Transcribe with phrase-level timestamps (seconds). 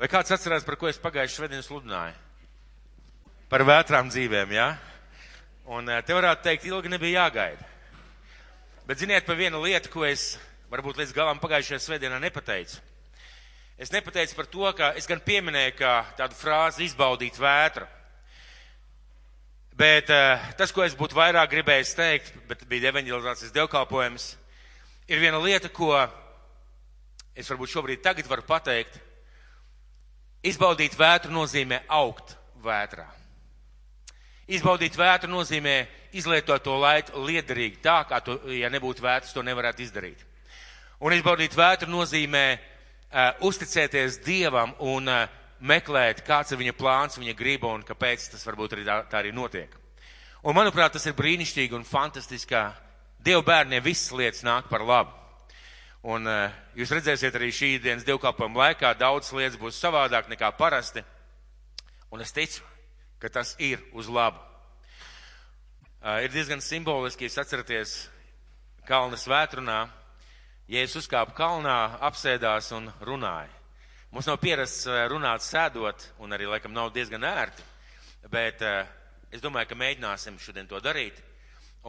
[0.00, 2.14] Vai kāds atcerās, par ko es pagājuši svētdien sludināju?
[3.52, 4.68] Par vētrām dzīvēm, jā?
[4.72, 4.90] Ja?
[5.68, 7.66] Un eh, te varētu teikt, ilgi nebija jāgaida.
[8.88, 10.38] Bet ziniet par vienu lietu, ko es
[10.72, 12.80] varbūt līdz galam pagājušajā svētdienā nepateicu.
[13.76, 17.84] Es nepateicu par to, ka es gan pieminēju, ka tādu frāzi izbaudīt vētru.
[19.76, 24.26] Bet uh, tas, ko es būtu vairāk gribējis teikt, bet bija evanģelizācijas dievkalpojums,
[25.12, 25.92] ir viena lieta, ko
[27.36, 28.96] es varbūt šobrīd tagad varu pateikt.
[30.40, 33.04] Izbaudīt vētru nozīmē augt vētrā.
[34.50, 35.74] Izbaudīt vētru nozīmē
[36.16, 40.24] izlietot to laiku liederīgi tā, kā to, ja nebūtu vētras, to nevarētu izdarīt.
[41.00, 45.28] Un izbaudīt vētru nozīmē uh, uzticēties Dievam un uh,
[45.60, 49.36] meklēt, kāds ir viņa plāns, viņa griba un kāpēc tas varbūt arī tā, tā arī
[49.36, 49.76] notiek.
[50.40, 52.72] Un manuprāt, tas ir brīnišķīgi un fantastiski, ka
[53.20, 55.19] Dieva bērniem visas lietas nāk par labu.
[56.00, 61.02] Un uh, jūs redzēsiet arī šī dienas dievkalpojuma laikā, daudz lietas būs savādāk nekā parasti.
[62.08, 62.64] Un es ticu,
[63.20, 64.40] ka tas ir uz labu.
[66.00, 68.06] Uh, ir diezgan simboliski, ja atceraties
[68.88, 69.82] kalna svētrunā,
[70.70, 73.50] Jēzus uzkāpa kalnā, apsēdās un runāja.
[74.14, 77.64] Mums nav pierasts runāt sēdot, un arī laikam nav diezgan ērti,
[78.30, 78.62] bet
[79.34, 81.18] es domāju, ka mēģināsim šodien to darīt,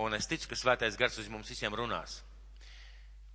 [0.02, 2.24] un es ticu, ka svētais gars uz mums visiem runās.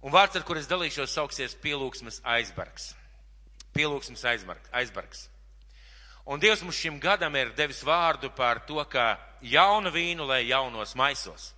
[0.07, 2.93] Un vārds, ar kur es dalīšos, sauksies pielūgsmes aizbargs.
[3.75, 5.25] Pielūgsmes aizbargs.
[6.31, 10.95] Un Dievs mums šim gadam ir devis vārdu par to, ka jaunu vīnu, lai jaunos
[10.99, 11.51] maisos.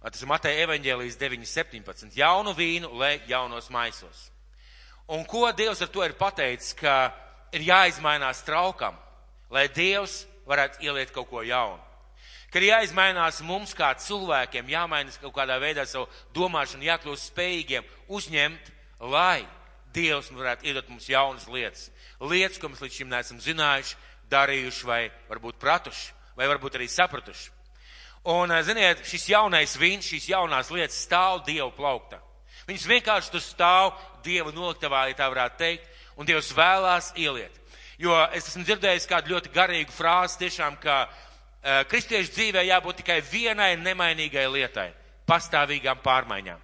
[0.00, 2.16] Tas ir Mateja evaņģēlijas 9.17.
[2.16, 4.30] Jaunu vīnu, lai jaunos maisos.
[5.12, 7.12] Un ko Dievs ar to ir pateicis, ka
[7.52, 8.96] ir jāizmainās traukam,
[9.52, 11.80] lai Dievs varētu ieliet kaut ko jaunu.
[12.54, 18.70] Ka ir jāizmainās mums kā cilvēkiem, jāmainas kaut kādā veidā savu domāšanu, jākļūst spējīgiem uzņemt,
[19.10, 19.42] lai
[19.94, 21.88] Dievs varētu iedot mums jaunas lietas
[22.28, 23.96] lietas, ko mēs līdz šim neesam zinājuši,
[24.32, 27.50] darījuši vai varbūt pratuši, vai varbūt arī sapratuši.
[28.24, 32.20] Un, eh, ziniet, šis jaunais vīns, šīs jaunās lietas stāv Dievu plauktā.
[32.66, 33.92] Viņas vienkārši tur stāv
[34.22, 35.84] Dieva noliktavā, ja tā varētu teikt,
[36.16, 37.52] un Dievs vēlās ieliet.
[37.98, 41.33] Jo es esmu dzirdējis kādu ļoti garīgu frāzi tiešām, ka uh,
[41.88, 44.92] kristiešu dzīvē jābūt tikai vienai nemainīgai lietai-
[45.30, 46.60] pastāvīgām pārmaiņām.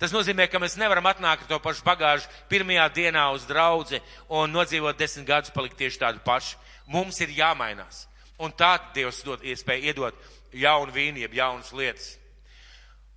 [0.00, 4.96] Tas nozīmē, ka mēs nevaram atnākt to pašu bagāžu pirmajā dienā uz draudzi un nodzīvot
[4.96, 6.56] desmit gadus palikt tieši tādu pašu.
[6.86, 8.06] Mums ir jāmainās.
[8.40, 10.14] Un tā Dievs dod iespēju iedot
[10.52, 12.16] jaunu vīnu, jeb jaunas lietas.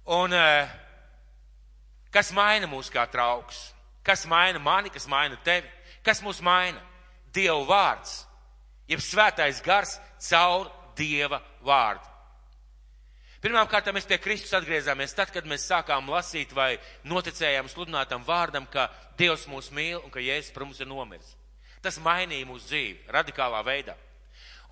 [0.05, 0.67] Un eh,
[2.11, 3.71] kas maina mūs kā trauks?
[4.03, 5.69] Kas maina mani, kas maina tevi?
[6.03, 6.81] Kas mūs maina?
[7.33, 8.25] Dieva vārds,
[8.91, 9.95] jeb svētais gars
[10.27, 10.67] caur
[10.97, 12.13] Dieva vārdu.
[13.43, 18.87] Pirmkārt, mēs pie Kristus atgriezāmies tad, kad mēs sākām lasīt vai noticējām sludinātam vārdam, ka
[19.19, 21.33] Dievs mūs mīl un ka Jēzus par mums ir nomiris.
[21.83, 23.97] Tas mainīja mūsu dzīvi radikālā veidā.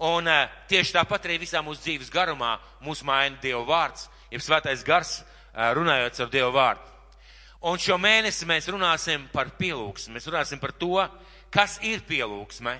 [0.07, 2.53] Un uh, tieši tāpat arī visā mūsu dzīves garumā
[2.85, 6.87] mūs maina Dieva vārds, jeb svētais gars, uh, runājot ar Dieva vārdu.
[7.67, 10.15] Un šo mēnesi mēs runāsim par pielūgsmi.
[10.15, 10.95] Mēs runāsim par to,
[11.53, 12.79] kas ir pielūgsme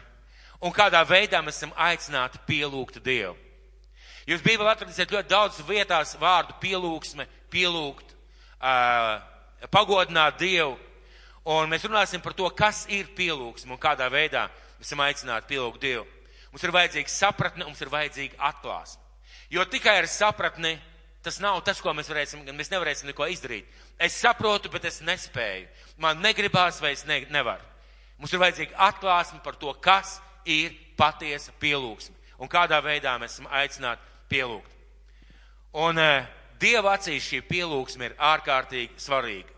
[0.61, 3.35] un kādā veidā mēs esam aicināti pielūgt Dievu.
[4.29, 8.13] Jūs Bībelē atradīsiet ļoti daudz vietās vārdu pielūgsme, pielūgt,
[8.61, 9.17] uh,
[9.73, 10.77] pagodināt Dievu.
[11.51, 14.45] Un mēs runāsim par to, kas ir pielūgsme un kādā veidā
[14.77, 16.05] mēs esam aicināti pielūgt Dievu.
[16.51, 19.01] Mums ir vajadzīga sapratne, mums ir vajadzīga atklāsme.
[19.51, 20.77] Jo tikai ar sapratni
[21.21, 23.67] tas nav tas, ko mēs varēsim, mēs nevarēsim neko izdarīt.
[24.01, 25.67] Es saprotu, bet es nespēju.
[26.01, 27.65] Man negribās vai es ne, nevaru.
[28.21, 33.49] Mums ir vajadzīga atklāsme par to, kas ir patiesa pielūgsme un kādā veidā mēs esam
[33.53, 34.77] aicināti pielūgt.
[35.77, 36.29] Un uh,
[36.61, 39.49] Dieva acīs šī pielūgsme ir ārkārtīgi svarīga.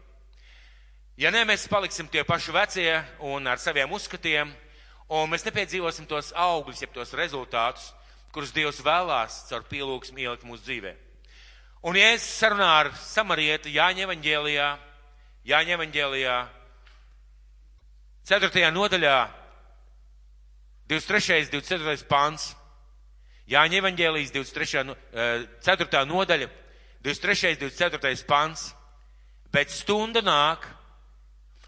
[1.20, 2.94] Ja ne, mēs paliksim tie paši vecie
[3.28, 4.54] un ar saviem uzskatiem,
[5.12, 7.92] un mēs nepiedzīvosim tos augļus, jeb tos rezultātus,
[8.34, 10.96] kurus Dievs vēlās caur pielūgsmu ielikt mūsu dzīvē.
[11.84, 14.68] Un es sarunā ar samarieti Jāņa evaņģēlijā,
[15.52, 16.38] Jāņa evaņģēlijā,
[18.32, 18.72] 4.
[18.72, 19.18] nodaļā,
[20.94, 21.50] 23.
[21.50, 22.06] 24.
[22.10, 22.54] pāns,
[23.50, 24.94] Jāņa evaņģēlijas 23.
[25.66, 26.04] 4.
[26.08, 26.48] nodaļa,
[27.04, 27.58] 23.
[27.60, 28.24] 24.
[28.28, 28.70] pants.
[29.54, 30.64] Bet stunda nāk,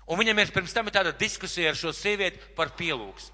[0.08, 3.28] un viņam ir pirms tam ir tāda diskusija ar šo sievieti par pielūgs.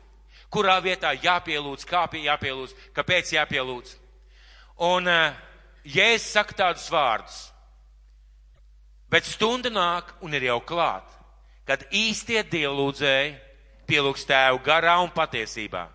[0.52, 3.94] Kurā vietā jāpielūdz, kā jāpielūdz, kāpēc jāpielūdz.
[4.90, 5.08] Un
[5.86, 7.38] Jēzus saka tādus vārdus.
[9.12, 11.08] Bet stunda nāk un ir jau klāt,
[11.68, 13.38] kad īstie dievlūdzēji
[13.92, 15.90] pielūgs tēvu garā un patiesībā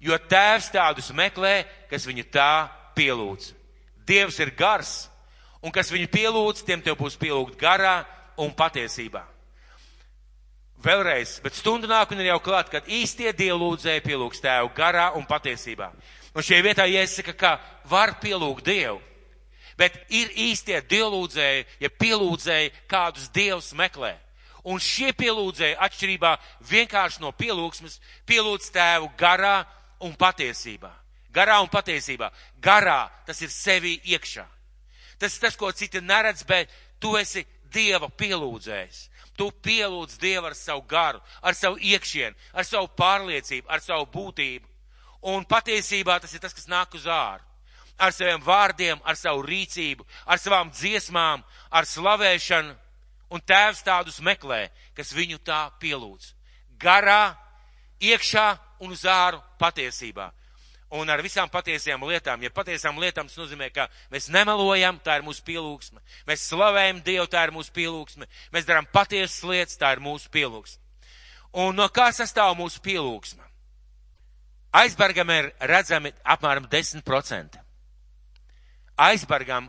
[0.00, 2.68] jo tēvs tādus meklē, kas viņu tā
[2.98, 3.52] pielūdz.
[4.08, 5.08] Dievs ir gars,
[5.62, 8.02] un kas viņu pielūdz, tiem tev būs pielūgt garā
[8.38, 9.24] un patiesībā.
[10.78, 15.26] vēlreiz, bet stunda nāk un ir jau klāt, kad īstie dievlūdzēji pielūgs tēvu garā un
[15.26, 15.90] patiesībā.
[16.34, 19.00] Un šajā vietā iesaka, ka var pielūgt dievu,
[19.76, 24.14] bet ir īstie dievlūdzēji, ja pielūdzēji kādus dievus meklē.
[24.68, 26.32] Un šie pielūdzēji atšķirībā
[26.68, 27.98] vienkārši no pielūgsmes
[28.28, 29.62] pielūdz tēvu garā
[30.04, 30.90] un patiesībā.
[31.32, 32.30] Garā un patiesībā.
[32.60, 34.44] Garā tas ir sevi iekšā.
[35.18, 39.00] Tas ir tas, ko citi neredz, bet tu esi Dieva pielūdzējs.
[39.36, 44.66] Tu pielūdz Dievu ar savu garu, ar savu iekšienu, ar savu pārliecību, ar savu būtību.
[45.28, 47.44] Un patiesībā tas ir tas, kas nāk uz āru.
[47.98, 52.74] Ar saviem vārdiem, ar savu rīcību, ar savām dziesmām, ar slavēšanu.
[53.28, 56.32] Un tēvs tādus meklē, kas viņu tā pielūdz.
[56.80, 57.36] Garā,
[58.00, 58.48] iekšā
[58.80, 60.30] un uz āru patiesībā
[60.90, 62.42] un ar visām patiesajām lietām.
[62.42, 66.00] Ja patiesām lietām tas nozīmē, ka mēs nemelojam, tā ir mūsu pielūgsme.
[66.28, 68.28] Mēs slavējam Dievu, tā ir mūsu pielūgsme.
[68.54, 70.80] Mēs darām patiesas lietas, tā ir mūsu pielūgsme.
[71.60, 73.44] Un no kā sastāv mūsu pielūgsme?
[74.78, 77.60] Aizbergam ir redzami apmēram 10%.
[78.98, 79.68] Aizbergam,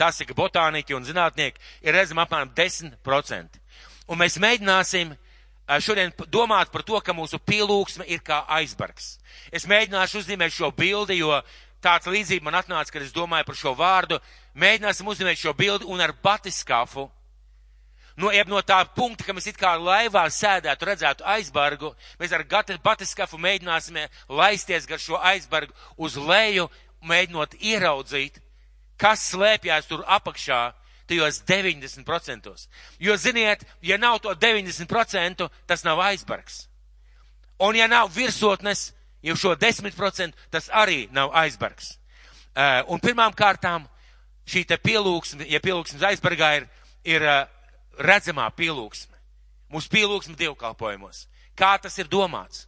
[0.00, 3.60] tas ir botāniķi un zinātnieki, ir redzami apmēram 10%.
[4.10, 5.12] Un mēs mēģināsim
[5.78, 9.18] šodien domāt par to, ka mūsu pielūgsme ir kā aizbergs.
[9.52, 11.36] Es mēģināšu uzzīmēt šo bildi, jo
[11.84, 14.18] tāds līdzība man atnāca, kad es domāju par šo vārdu.
[14.58, 17.06] Mēģināsim uzzīmēt šo bildi un ar batiskafu.
[18.20, 22.44] No, no tā punkta, ka mēs it kā laivā sēdētu, redzētu aizbargu, mēs ar
[22.82, 23.96] batiskafu mēģināsim
[24.28, 26.66] laisties gar šo aizbargu uz leju,
[27.06, 28.42] mēģinot ieraudzīt,
[29.00, 30.60] kas slēpjas tur apakšā,
[31.10, 32.52] tajos 90%.
[33.02, 36.66] Jo, ziniet, ja nav to 90%, tas nav aizbargs.
[37.60, 38.92] Un ja nav virsotnes,
[39.22, 41.96] jau šo 10%, tas arī nav aizbargs.
[42.50, 43.86] Uh, un pirmām kārtām
[44.48, 46.68] šī te pielūgsme, ja pielūgsmes aizbargā ir,
[47.06, 47.44] ir uh,
[47.98, 49.16] redzamā pielūgsme.
[49.70, 51.26] Mūsu pielūgsme dievkalpojumos.
[51.58, 52.66] Kā tas ir domāts?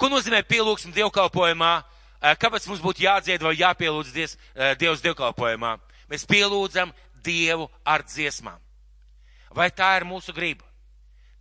[0.00, 1.74] Ko nozīmē pielūgsme dievkalpojumā?
[1.82, 4.36] Uh, kāpēc mums būtu jādzied vai jāpielūdz dies,
[4.80, 5.76] Dievs dievkalpojumā?
[6.10, 6.92] Mēs pielūdzam
[7.22, 8.60] Dievu ar dziesmām.
[9.52, 10.64] Vai tā ir mūsu griba?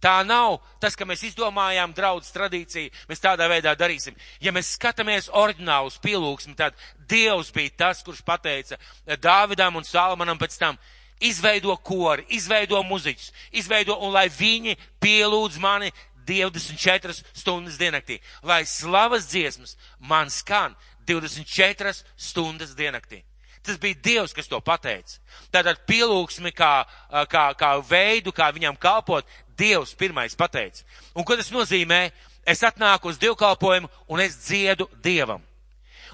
[0.01, 4.15] Tā nav tas, ka mēs izdomājām draudz tradīciju, mēs tādā veidā darīsim.
[4.41, 6.73] Ja mēs skatāmies oriģinālus pielūgsmi, tad
[7.09, 8.79] Dievs bija tas, kurš pateica
[9.21, 10.79] Dāvidam un Salmanam pēc tam,
[11.21, 13.29] izveido kori, izveido muziķus,
[13.61, 14.73] izveido un lai viņi
[15.03, 15.91] pielūdz mani
[16.27, 20.75] 24 stundas diennaktī, lai slavas dziesmas man skan
[21.07, 23.23] 24 stundas diennaktī.
[23.61, 25.19] Tas bija Dievs, kas to pateica.
[25.53, 26.81] Tātad pielūgsmi kā,
[27.29, 29.27] kā, kā veidu, kā viņam kalpot,
[29.57, 30.81] Dievs pirmais pateica.
[31.13, 32.09] Un ko tas nozīmē?
[32.41, 35.43] Es atnāku uz dievkalpojumu un es dziedu Dievam.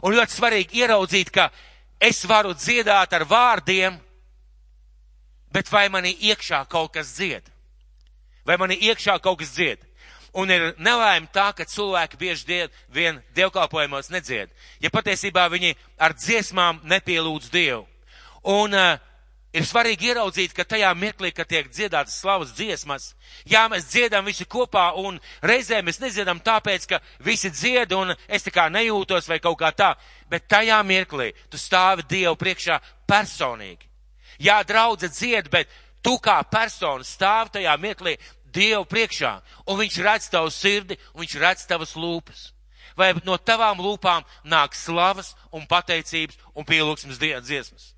[0.03, 1.47] Un ļoti svarīgi ieraudzīt, ka
[2.03, 3.95] es varu dziedāt ar vārdiem,
[5.55, 7.47] bet vai manī iekšā kaut kas dzied?
[8.45, 9.86] Vai manī iekšā kaut kas dzied?
[10.37, 14.51] Un ir nelaime tā, ka cilvēki bieži died, vien dievkalpojumos nedzied.
[14.83, 17.87] Ja patiesībā viņi ar dziesmām nepielūdz Dievu.
[18.45, 18.99] Un uh,
[19.57, 23.09] ir svarīgi ieraudzīt, ka tajā mirklī, kad tiek dziedātas slavas dziesmas,
[23.49, 28.45] jā, mēs dziedam visi kopā un reizē mēs nedziedam tāpēc, ka visi dzied un es
[28.45, 29.93] tā kā nejūtos vai kaut kā tā,
[30.29, 32.79] bet tajā mirklī tu stāvi Dievu priekšā
[33.09, 33.89] personīgi.
[34.37, 35.71] Jā, draudze dzied, bet
[36.05, 38.17] tu kā persona stāvi tajā mirklī
[38.57, 39.33] Dievu priekšā,
[39.69, 42.49] un viņš redz tavu sirdi, un viņš redz tavas lūpas.
[42.97, 47.91] Vai no tavām lūpām nāk slavas un pateicības un pielūgsmes dziesmas.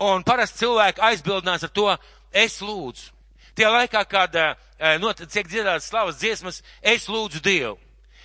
[0.00, 1.88] Un parasti cilvēki aizbildinās ar to,
[2.32, 3.12] es lūdzu.
[3.58, 4.54] Tie laikā, kad uh,
[5.26, 7.76] tiek dziedātas slavas dziesmas, es lūdzu Dievu.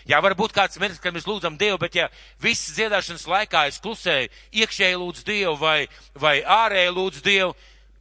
[0.05, 2.09] Jā, varbūt kāds mirklis, kad mēs lūdzam Dievu, bet ja
[2.43, 4.29] visas dziedāšanas laikā es klusēju,
[4.61, 5.87] iekšēji lūdzu Dievu vai,
[6.19, 7.55] vai ārēji lūdzu Dievu,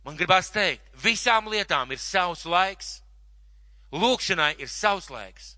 [0.05, 2.99] man gribās teikt, visām lietām ir savs laiks.
[3.93, 5.57] Lūkšanai ir savs laiks.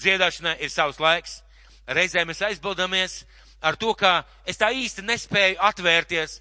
[0.00, 1.40] Dziedāšanai ir savs laiks.
[1.88, 3.24] Reizē mēs aizbildamies
[3.60, 6.38] ar to, ka es tā īsti nespēju atvērties,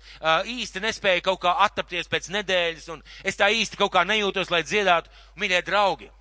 [0.47, 4.61] īsti nespēju kaut kā attapties pēc nedēļas, un es tā īsti kaut kā nejūtos, lai
[4.63, 5.11] dziedātu.
[5.39, 6.11] Mīļie draugi,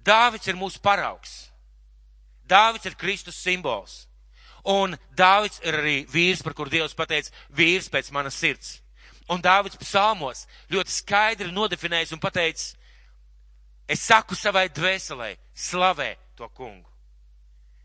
[0.00, 1.50] Dāvids ir mūsu paraugs.
[2.48, 4.06] Dāvids ir Kristus simbols.
[4.64, 8.78] Un Dāvids ir arī vīrs, par kur Dievs pateica, vīrs pēc manas sirds.
[9.30, 12.74] Un Dāvids psalmos ļoti skaidri nodefinējis un pateicis,
[13.90, 16.86] Es saku savai dvēselē, slavē to kungu.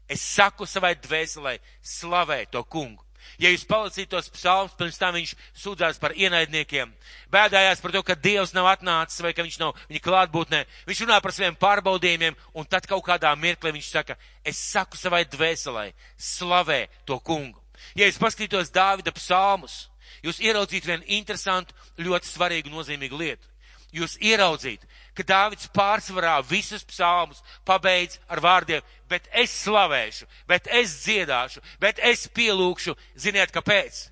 [0.05, 3.01] Es saku savai dvēselē, slavē to kungu.
[3.41, 6.91] Ja jūs palasītu tos psalmus, pirms tam viņš sūdzās par ienaidniekiem,
[7.33, 10.61] bēdājās par to, ka Dievs nav atnācis vai ka viņš nav viņa klātbūtnē.
[10.85, 15.23] Viņš runā par saviem pārbaudījumiem, un tad kaut kādā mirklī viņš saka, es saku savai
[15.25, 15.89] dvēselē,
[16.21, 17.59] slavē to kungu.
[17.97, 19.87] Ja jūs paskatītos Dāvida psalmus,
[20.23, 23.54] jūs ieraudzītu vienu interesantu, ļoti svarīgu, nozīmīgu lietu.
[23.95, 30.97] Jūs ieraudzītu, ka Dāvids pārsvarā visus psalmus pabeidz ar vārdiem, bet es slavēšu, bet es
[31.05, 32.95] dziedāšu, bet es pielūkšu.
[33.15, 34.09] Ziniet, kāpēc?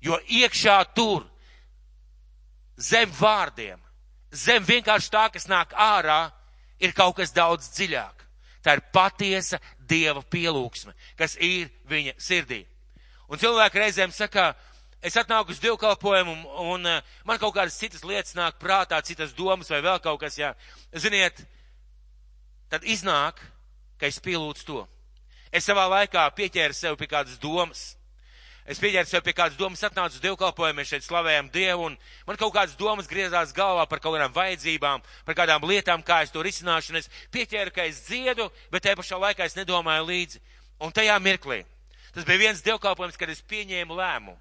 [0.00, 1.26] Jo iekšā tur,
[2.76, 3.80] zem vārdiem,
[4.32, 6.26] zem vienkārši tā, kas nāk ārā,
[6.80, 8.24] ir kaut kas daudz dziļāk.
[8.64, 12.64] Tā ir patiesa Dieva pielūgsme, kas ir viņa sirdī.
[13.30, 14.52] Un cilvēki reizēm saka,
[15.02, 19.34] es atnāku uz dievkalpojumu un, un uh, man kaut kādas citas lietas nāk prātā, citas
[19.36, 20.54] domas vai vēl kaut kas, jā.
[20.96, 21.44] Ziniet,
[22.72, 23.40] tad iznāk,
[24.00, 24.82] ka es pielūdzu to.
[25.54, 27.94] Es savā laikā pieķēru sev pie kādas domas.
[28.66, 31.94] Es pieķēru sev pie kādas domas, atnācu uz dievkalpojumu, mēs šeit slavējam Dievu, un
[32.26, 36.34] man kaut kādas domas griezās galvā par kaut kādām vajadzībām, par kādām lietām, kā es
[36.34, 40.42] to risināšu, un es pieķēru, ka es dziedu, bet tajā pašā laikā es nedomāju līdzi.
[40.82, 41.60] Un tajā mirklī,
[42.10, 44.34] tas bija viens dievkalpojums, kad es pieņēmu lēmumu.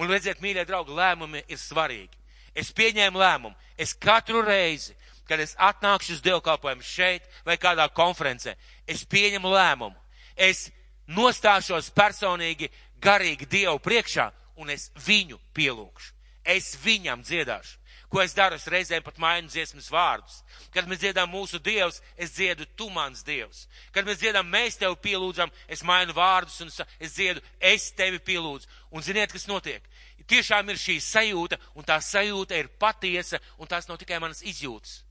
[0.00, 2.16] Un redziet, mīļie draugi, lēmumi ir svarīgi.
[2.56, 3.54] Es pieņēmu lēmumu.
[3.78, 4.94] Es katru reizi,
[5.28, 8.56] kad es atnākšu uz dievkalpojumu šeit vai kādā konferencē,
[8.88, 9.96] es pieņemu lēmumu.
[10.34, 10.70] Es
[11.10, 12.70] nostāšos personīgi
[13.02, 14.30] garīgi Dievu priekšā
[14.60, 16.14] un es viņu pielūgšu.
[16.44, 17.76] Es viņam dziedāšu.
[18.10, 18.56] Ko es daru?
[18.58, 20.40] Es reizēm pat mainu dziesmas vārdus.
[20.74, 23.68] Kad mēs dziedām mūsu Dievs, es dziedu tu mans Dievs.
[23.94, 28.66] Kad mēs dziedām mēs tevi pielūdzam, es mainu vārdus un es dziedu es tevi pielūdzu.
[28.90, 29.86] Un ziniet, kas notiek?
[30.26, 35.04] Tiešām ir šī sajūta, un tā sajūta ir patiesa, un tās nav tikai manas izjūtas.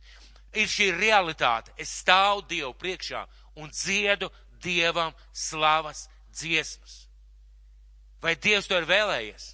[0.59, 1.71] Ir šī realitāte.
[1.79, 3.23] Es stāvu Dievu priekšā
[3.63, 4.27] un dziedu
[4.59, 7.05] Dievam slavas dziesmas.
[8.19, 9.53] Vai Dievs to ir vēlējies?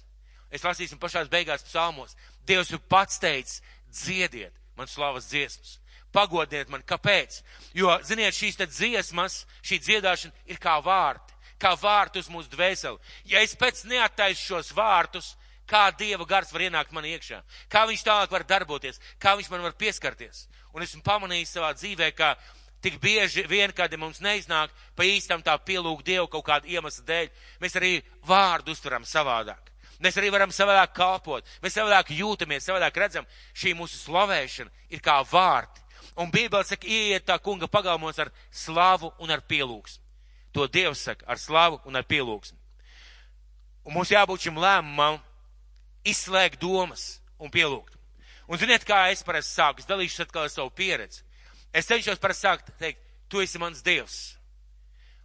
[0.50, 2.14] Es lasīsim pašās beigās psalmos.
[2.46, 5.78] Dievs ir pats teicis, dziediet man slavas dziesmas.
[6.12, 7.40] Pagodiet man, kāpēc?
[7.76, 13.00] Jo, ziniet, šīs te dziesmas, šī dziedāšana ir kā vārti, kā vārti uz mūsu dvēseli.
[13.28, 15.34] Ja es pēc neattaisu šos vārtus,
[15.68, 19.66] kā Dieva gars var ienākt man iekšā, kā viņš tālāk var darboties, kā viņš man
[19.66, 20.46] var pieskarties.
[20.72, 22.34] Un esmu pamanījis savā dzīvē, ka
[22.84, 27.30] tik bieži vien, kad mums neiznāk pa īstam tā pielūgt Dievu kaut kādu iemeslu dēļ,
[27.60, 27.96] mēs arī
[28.28, 29.72] vārdu uztveram savādāk.
[30.02, 33.26] Mēs arī varam savādāk kalpot, mēs savādāk jūtamies, savādāk redzam,
[33.56, 35.82] šī mūsu slavēšana ir kā vārti.
[36.20, 40.02] Un Bībele saka, ieiet tā kunga pagalmos ar slavu un ar pielūgsmu.
[40.56, 42.56] To Dievs saka, ar slavu un ar pielūgsmu.
[43.86, 45.18] Un mums jābūt šim lēmumam
[46.06, 47.96] izslēgt domas un pielūgt.
[48.46, 51.24] Un ziniet, kā es parasti sāku, es dalīšu atkal ar savu pieredzi.
[51.74, 54.36] Es cenšos parasti sākt teikt, tu esi mans Dievs.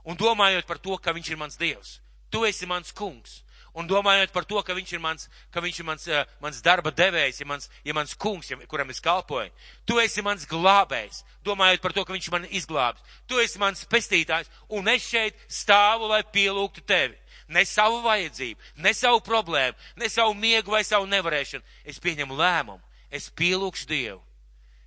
[0.03, 1.99] Un domājot par to, ka viņš ir mans Dievs.
[2.33, 3.41] Tu esi mans kungs
[3.73, 6.91] un domājot par to, ka viņš ir mans, ka viņš ir mans, uh, mans darba
[6.95, 9.51] devējs, ja mans, ja mans kungs, ja, kuram es kalpoju.
[9.87, 13.03] Tu esi mans glābējs, domājot par to, ka viņš man izglābs.
[13.27, 17.17] Tu esi mans pestītājs, un es šeit stāvu, lai pielūgtu tevi.
[17.51, 21.65] Ne savu vajadzību, ne savu problēmu, ne savu miegu vai savu nevarēšanu.
[21.83, 22.79] Es pieņemu lēmumu,
[23.11, 24.21] es pielūgšu Dievu.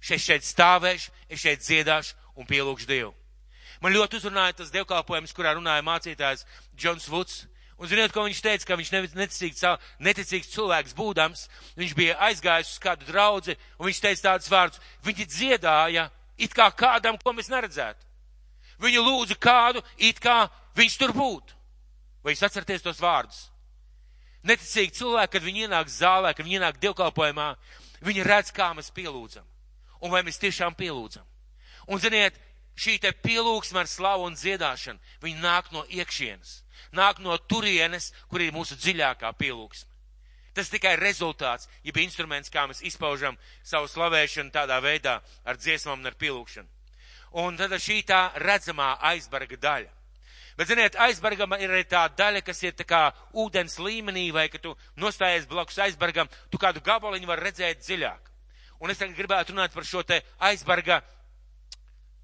[0.05, 3.13] Es šeit stāvēšu, es šeit dziedāšu un pielūgšu Dievu.
[3.85, 7.43] Man ļoti uzrunāja tas dievkalpojums, kurā runāja mācītājs Džons Vuds.
[7.75, 9.63] Un ziniet, ko viņš teica, ka viņš neticīgs,
[9.99, 15.27] neticīgs cilvēks būdams, viņš bija aizgājis uz kādu draudzi, un viņš teica tādus vārdus, viņi
[15.27, 16.07] dziedāja
[16.39, 18.07] it kā kādam, ko mēs neredzētu.
[18.83, 20.47] Viņi lūdza kādu, it kā
[20.79, 21.59] viņš tur būtu.
[22.23, 23.49] Vai jūs atceraties tos vārdus?
[24.47, 27.55] Neticīgi cilvēki, kad viņi ienāk zālē, kad viņi ienāk dievkalpojumā,
[28.07, 29.47] viņi redz, kā mēs pielūdzam.
[30.05, 31.25] Un vai mēs tiešām pielūdzam.
[31.91, 32.37] Un ziniet,
[32.79, 38.43] šī te pielūgsme ar slavu un dziedāšanu, viņi nāk no iekšienes nāk no turienes, kur
[38.43, 39.91] ir mūsu dziļākā pielūgsme.
[40.55, 43.35] Tas tikai rezultāts, jeb instruments, kā mēs izpaužam
[43.67, 46.69] savu slavēšanu tādā veidā ar dziesmām un ar pielūgšanu.
[47.43, 49.91] Un tad šī tā redzamā aizbarga daļa.
[50.55, 54.61] Bet, ziniet, aizbargam ir arī tā daļa, kas ir tā kā ūdens līmenī, vai ka
[54.63, 58.31] tu nostājies blakus aizbargam, tu kādu gabaliņu var redzēt dziļāk.
[58.79, 61.01] Un es tagad gribētu runāt par šo te aizbarga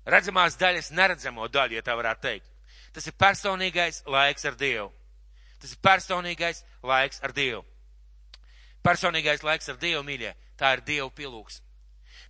[0.07, 2.50] redzamās daļas neredzamo daļu, ja tā varētu teikt.
[2.95, 4.91] Tas ir personīgais laiks ar Dievu.
[5.61, 7.65] Tas ir personīgais laiks ar Dievu.
[8.83, 11.61] Personīgais laiks ar Dievu, mīļie, tā ir Dievu pilūks.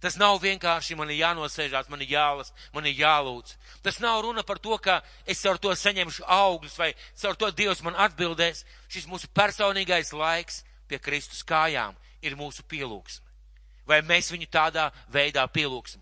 [0.01, 3.53] Tas nav vienkārši man ir jānosēžās, man ir jālas, man ir jālūdz.
[3.85, 7.83] Tas nav runa par to, ka es ar to saņemšu augļus vai caur to Dievs
[7.85, 8.65] man atbildēs.
[8.89, 13.27] Šis mūsu personīgais laiks pie Kristus kājām ir mūsu pielūgsme.
[13.87, 16.01] Vai mēs viņu tādā veidā pielūgsim?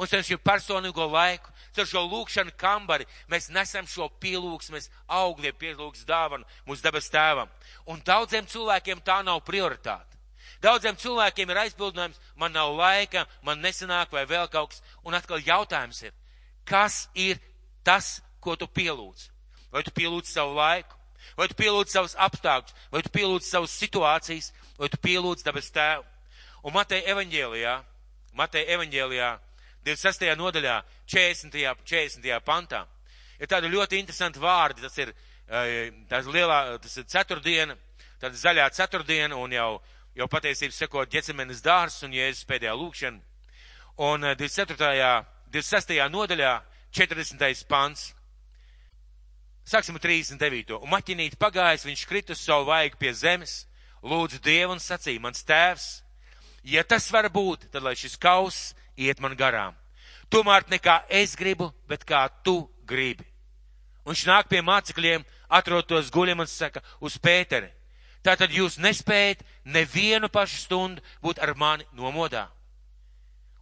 [0.00, 6.04] Un ar šo personīgo laiku caur šo lūkšanu kambari mēs nesam šo pielūgsmes augļiem, pielūgs
[6.08, 7.50] dāvanu mūsu debes tēvam.
[7.86, 10.16] Un daudziem cilvēkiem tā nav prioritāte.
[10.64, 14.82] Daudziem cilvēkiem ir aizbildinājums, man nav laika, man nesanāk vai vēl kaut kas.
[15.04, 16.14] Un atkal jautājums ir,
[16.64, 17.40] kas ir
[17.84, 19.28] tas, ko tu pielūdz?
[19.74, 20.96] Vai tu pielūdz savu laiku,
[21.36, 26.06] vai tu pielūdz savus apstākļus, vai tu pielūdz savas situācijas, vai tu pielūdz dabas tēvu?
[26.66, 27.74] Un Mateja evaņģēlijā,
[28.38, 29.30] Mateja evaņģēlijā,
[29.86, 30.26] 26.
[30.34, 31.82] nodaļā, 40.
[31.86, 32.40] 40.
[32.42, 32.82] pantā.
[33.38, 35.12] Ir tādi ļoti interesanti vārdi, tas ir,
[36.10, 37.76] tas lielā, tas ir ceturtdiena,
[38.18, 39.68] tad zaļā ceturtdiena un jau,
[40.16, 43.20] jau patiesības sekot ģecemenes dārs un Jēzus pēdējā lūkšana.
[44.02, 45.22] Un 24.
[45.54, 46.00] 26.
[46.10, 46.56] nodaļā,
[46.90, 47.68] 40.
[47.70, 48.08] pants.
[49.66, 50.80] Sāksim ar 39.
[50.80, 53.64] Un maķinīt pagājis, viņš krita uz savu vaigu pie zemes,
[54.02, 55.86] lūdzu Dievu un sacīja, mans tēvs,
[56.66, 59.76] ja tas var būt, tad lai šis kauss iet man garām.
[60.30, 63.26] Tomēr ne kā es gribu, bet kā tu gribi.
[64.06, 67.72] Un viņš nāk pie mācekļiem, atrod tos guļam un saka, uz Pēteri.
[68.26, 72.48] Tātad jūs nespējat nevienu pašu stundu būt ar mani nomodā.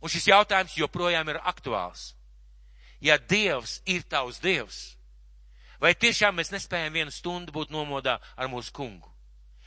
[0.00, 2.12] Un šis jautājums joprojām ir aktuāls.
[3.00, 4.96] Ja Dievs ir tavs Dievs,
[5.80, 9.10] vai tiešām mēs nespējam vienu stundu būt nomodā ar mūsu kungu?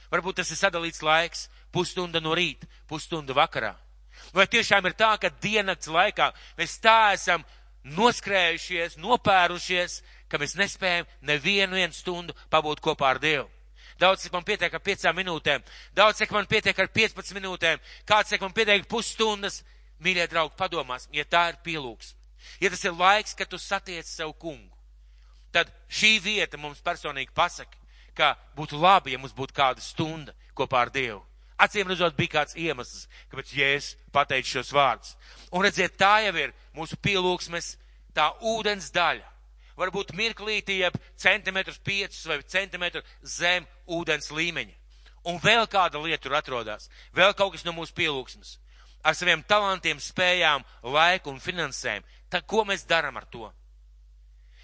[0.10, 3.76] Varbūt tas ir sadalīts laiks, pusstunda no rīta, pusstunda vakarā.
[4.34, 7.46] Vai tiešām ir tā, ka diennakts laikā mēs tā esam
[7.98, 13.48] noskrējušies, nopērušies, ka mēs nespējam nevienu vienu stundu pabūt kopā ar Dievu?
[13.98, 15.64] Daudz, cik man pietiek ar piecām minūtēm,
[15.98, 19.64] daudz, cik man pietiek ar 15 minūtēm, kāds, cik man pietiek pusstundas,
[20.06, 22.14] mīļie draugi, padomās, ja tā ir pielūgs,
[22.62, 24.70] ja tas ir laiks, kad tu satiec savu kungu,
[25.50, 27.74] tad šī vieta mums personīgi pasaka,
[28.14, 31.24] ka būtu labi, ja mums būtu kāda stunda kopā ar Dievu.
[31.58, 35.16] Acīm redzot, bija kāds iemesls, kāpēc Jēzus pateica šos vārdus.
[35.50, 37.72] Un redziet, tā jau ir mūsu pielūgsmes,
[38.14, 39.26] tā ūdens daļa.
[39.78, 44.74] Varbūt mirklīti, jeb centimetrus piecus vai centimetru zem ūdens līmeņa.
[45.30, 48.58] Un vēl kāda lieta tur atrodas, vēl kaut kas no mūsu pielūgsmes.
[49.06, 52.06] Ar saviem talantiem, spējām, laiku un finansēm.
[52.30, 53.50] Tā, ko mēs darām ar to?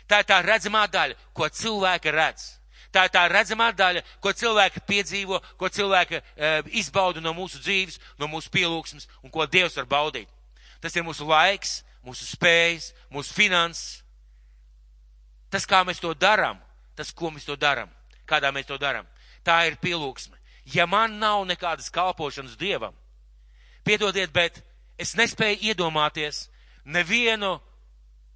[0.10, 2.50] Tā ir tā redzamā daļa, ko cilvēki redz.
[2.94, 7.98] Tā ir tā redzamā daļa, ko cilvēki piedzīvo, ko cilvēki e, izbauda no mūsu dzīves,
[8.22, 10.30] no mūsu pielūgsmes un ko Dievs var baudīt.
[10.84, 14.04] Tas ir mūsu laiks, mūsu spējas, mūsu finanses.
[15.50, 16.62] Tas, kā mēs to darām,
[16.98, 17.90] tas, ko mēs to darām,
[18.30, 19.10] kādā mēs to darām,
[19.46, 20.38] tā ir pielūgsme.
[20.70, 22.94] Ja man nav nekādas kalpošanas Dievam,
[23.84, 24.62] piedodiet, bet
[25.02, 26.48] es nespēju iedomāties
[26.86, 27.58] nevienu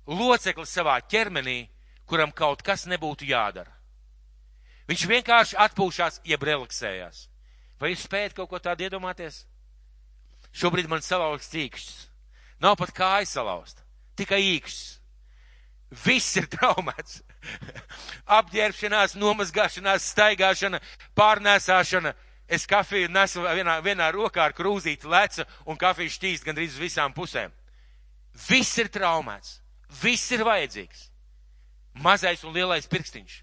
[0.07, 1.67] locekli savā ķermenī,
[2.09, 3.76] kuram kaut kas nebūtu jādara.
[4.87, 7.25] Viņš vienkārši atpūšās, jeb relaksējās.
[7.79, 9.43] Vai jūs spējat kaut ko tādu iedomāties?
[10.55, 11.97] Šobrīd man salauzts īkšķis.
[12.63, 13.83] Nav pat kāja salauzta,
[14.17, 14.85] tikai īkšķis.
[16.03, 17.21] Viss ir traumēts.
[18.39, 20.81] Apģērbšanās, nomazgāšanās, staigāšana,
[21.15, 22.13] pārnēsāšana.
[22.47, 27.15] Es kafiju nesu vienā, vienā rokā ar krūzīti lecu un kafiju šķīst gandrīz uz visām
[27.15, 27.51] pusēm.
[28.47, 29.59] Viss ir traumēts.
[30.01, 31.09] Viss ir vajadzīgs.
[32.03, 33.41] Mazais un lielais pirkstiņš.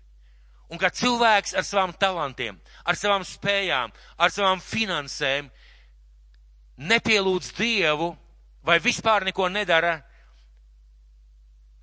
[0.72, 5.50] Un kā cilvēks ar savām talantiem, ar savām spējām, ar savām finansēm
[6.80, 8.14] nepielūdz Dievu
[8.64, 9.98] vai vispār neko nedara,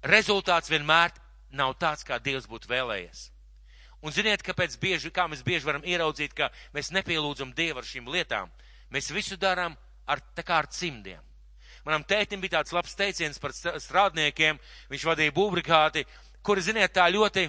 [0.01, 1.13] rezultāts vienmēr
[1.53, 3.27] nav tāds, kā Dievs būtu vēlējies.
[4.01, 8.09] Un ziniet, kāpēc bieži, kā mēs bieži varam ieraudzīt, ka mēs nepielūdzam Dievu ar šīm
[8.09, 8.49] lietām?
[8.89, 9.75] Mēs visu darām
[10.09, 11.21] ar, tā kā ar cimdiem.
[11.85, 14.57] Manam tētim bija tāds labs teiciens par strādniekiem,
[14.89, 16.05] viņš vadīja būbrikāti,
[16.45, 17.47] kuri, ziniet, tā ļoti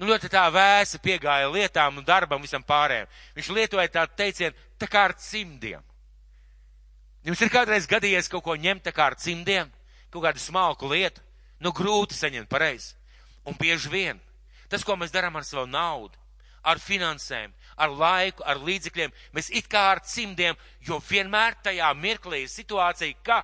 [0.00, 3.10] nu, ļoti tā vēsi piegāja lietām un darbam visam pārējiem.
[3.36, 5.84] Viņš lietoja tādu teicienu, tā kā ar cimdiem.
[7.28, 9.68] Jums ir kādreiz gadījies kaut ko ņemt tā kā ar cimdiem,
[10.08, 11.20] kaut kādu smalku lietu,
[11.60, 12.94] nu grūti saņemt pareizi.
[13.44, 14.20] Un bieži vien
[14.70, 16.14] tas, ko mēs darām ar savu naudu,
[16.62, 22.44] ar finansēm, ar laiku, ar līdzekļiem, mēs it kā ar cimdiem, jo vienmēr tajā mirklī
[22.44, 23.40] ir situācija, ka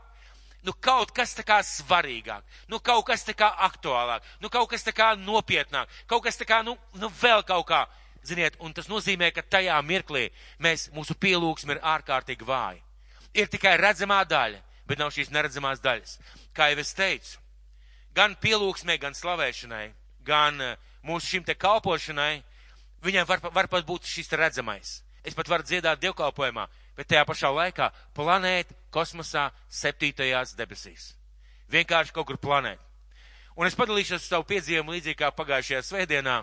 [0.67, 4.83] nu kaut kas tā kā svarīgāk, nu kaut kas tā kā aktuālāk, nu kaut kas
[4.87, 7.87] tā kā nopietnāk, kaut kas tā kā, nu, nu vēl kaut kā.
[8.27, 10.25] Ziniet, un tas nozīmē, ka tajā mirklī
[10.59, 12.83] mēs, mūsu pielūgsme ir ārkārtīgi vāja.
[13.39, 16.17] Ir tikai redzamā daļa, bet nav šīs neredzamās daļas.
[16.57, 17.39] Kā jau es teicu,
[18.17, 19.87] gan pielūgsmē, gan slavēšanai,
[20.27, 20.75] gan eh,
[21.07, 22.43] mūsu šim te kalpošanai,
[23.07, 24.97] viņam var, var pat būt šis redzamais.
[25.23, 31.13] Es pat varu dziedāt dievkalpojumā, bet tajā pašā laikā planēt kosmosā septītajās debesīs.
[31.73, 32.81] Vienkārši kaut kur planēt.
[33.57, 36.43] Un es padalīšos savu piedzīvumu līdzīgi kā pagājušajā svētdienā.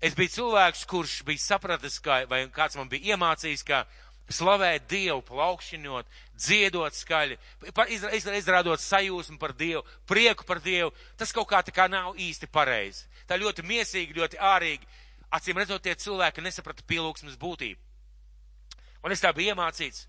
[0.00, 3.82] Es biju cilvēks, kurš bija sapratis, kā, vai kāds man bija iemācījis, ka
[4.32, 6.06] slavēt Dievu, plaukšķinot,
[6.36, 7.38] dziedot skaļi,
[8.38, 13.08] izrādot sajūsmu par Dievu, prieku par Dievu, tas kaut kā tā kā nav īsti pareizi.
[13.28, 14.88] Tā ļoti miesīgi, ļoti ārīgi.
[15.34, 17.87] Acīm redzot, tie cilvēki nesaprata pielūgsmes būtību.
[19.04, 20.06] Un es tā biju iemācīts.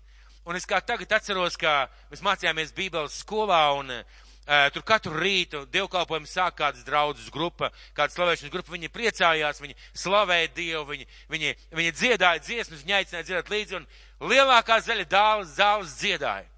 [0.48, 5.66] Un es kā tagad atceros, ka mēs mācījāmies Bībeles skolā un uh, tur katru rītu
[5.70, 8.72] dievkalpojumu sāk kādas draudzes grupa, kāda slavēšanas grupa.
[8.74, 13.86] Viņi priecājās, viņi slavēja Dievu, viņi, viņi, viņi dziedāja dziesmas, viņi aicināja dziedāt līdzi un
[14.32, 16.48] lielākā zaļa dāvas zāles dziedāja.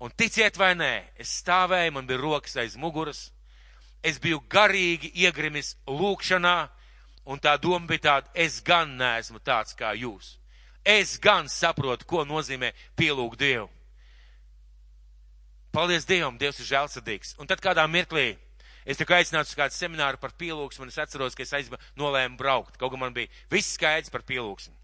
[0.00, 3.28] Un ticiet vai nē, es stāvēju, man bija rokas aiz muguras,
[4.02, 6.58] es biju garīgi iegrimis lūkšanā,
[7.30, 10.39] un tā doma bija tāda, es gan neesmu tāds kā jūs.
[10.84, 13.68] Es gan saprotu, ko nozīmē pielūgt Dievu.
[15.70, 17.36] Paldies Dievam, Dievs ir žēlsirdīgs.
[17.38, 18.32] Un tad kādā mirklī
[18.82, 22.40] es tikai aicināts uz kādu semināru par pielūgsmu, un es atceros, ka es aizba, nolēmu
[22.40, 22.78] braukt.
[22.80, 24.74] Kaut gan man bija viss skaidrs par pielūgsmu.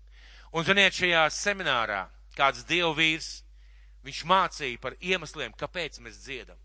[0.54, 2.04] Un, ziniet, šajā seminārā
[2.36, 3.40] kāds Dievu vīrs,
[4.06, 6.60] viņš mācīja par iemesliem, kāpēc mēs dziedam.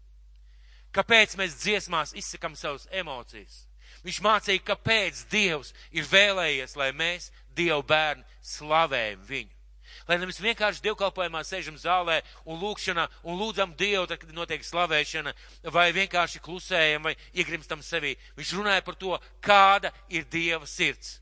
[0.93, 3.63] Kāpēc mēs dziesmās izsakam savas emocijas.
[4.05, 9.57] Viņš mācīja, kāpēc Dievs ir vēlējies, lai mēs, Dievu bērni, slavējam viņu.
[10.07, 15.33] Lai nevis vienkārši dievkalpojumā sēžam zālē un lūkšanā un lūdzam Dievu, tad, kad notiek slavēšana,
[15.73, 18.15] vai vienkārši klusējam vai iegrimstam sevī.
[18.39, 21.19] Viņš runāja par to, kāda ir Dieva sirds.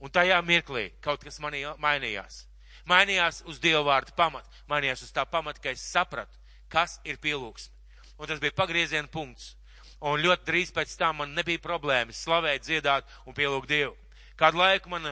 [0.00, 2.46] Un tajā mirklī kaut kas manī mainījās.
[2.88, 6.38] Mainījās uz Dieva vārdu pamat, mainījās uz tā pamata, ka es sapratu,
[6.72, 7.76] kas ir pielūgsme.
[8.20, 9.54] Un tas bija pagrieziena punkts.
[10.00, 13.92] Un ļoti drīz pēc tam man nebija problēmas slavēt, dziedāt un pielūgt Dievu.
[14.40, 15.10] Kādu laiku man,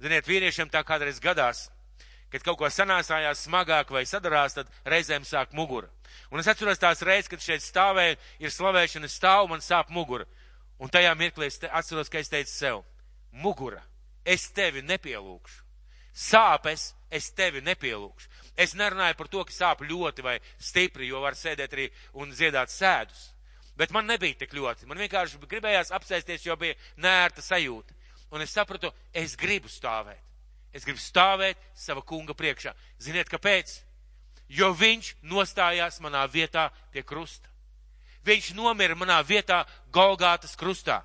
[0.00, 1.68] ziniet, vīriešiem tā kādreiz gadās,
[2.30, 5.90] kad kaut ko sanāsājās smagāk vai sadarās, tad reizēm sāk mugura.
[6.30, 10.26] Un es atceros tās reizes, kad šeit stāvēju, ir slavēšana stāv, man sāp mugura.
[10.80, 12.84] Un tajā mirklī es atceros, ka es teicu sev,
[13.32, 13.82] mugura,
[14.24, 15.66] es tevi nepielūkšu.
[16.20, 18.30] Sāpes, es tevi nepielūkšu.
[18.58, 21.86] Es nerunāju par to, ka sāp ļoti vai stipri, jo var sēdēt arī
[22.18, 23.30] un ziedāt sēdus.
[23.78, 24.88] Bet man nebija tik ļoti.
[24.90, 27.94] Man vienkārši gribējās apsēsties, jo bija nērta sajūta.
[28.30, 30.22] Un es sapratu, es gribu stāvēt.
[30.72, 32.72] Es gribu stāvēt sava kunga priekšā.
[33.02, 33.80] Ziniet, kāpēc?
[34.50, 37.50] Jo viņš nostājās manā vietā pie krusta.
[38.26, 41.00] Viņš nomira manā vietā Golgātas krustā.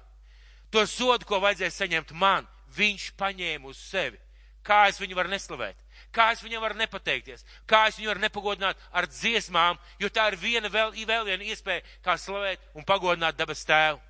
[0.69, 4.19] To sodu, ko vajadzēja saņemt man, viņš paņēma uz sevi.
[4.65, 5.77] Kā es viņu varu neslavēt?
[6.13, 7.45] Kā es viņam varu nepateikties?
[7.69, 11.85] Kā es viņu varu nepagodināt ar dziesmām, jo tā ir viena vēl, vēl viena iespēja,
[12.05, 14.01] kā slavēt un pagodināt dabas tēvu.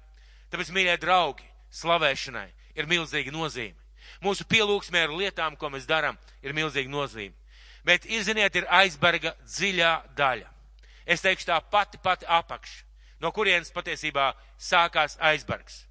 [0.52, 3.78] Tāpēc, mīļie draugi, slavēšanai ir milzīga nozīme.
[4.24, 7.34] Mūsu pielūgsmē ar lietām, ko mēs darām, ir milzīga nozīme.
[7.86, 10.50] Bet, izziniet, ir aizberga dziļā daļa.
[11.06, 12.80] Es teikšu tā pati, pati apakš,
[13.22, 15.84] no kurienes patiesībā sākās aizbergs.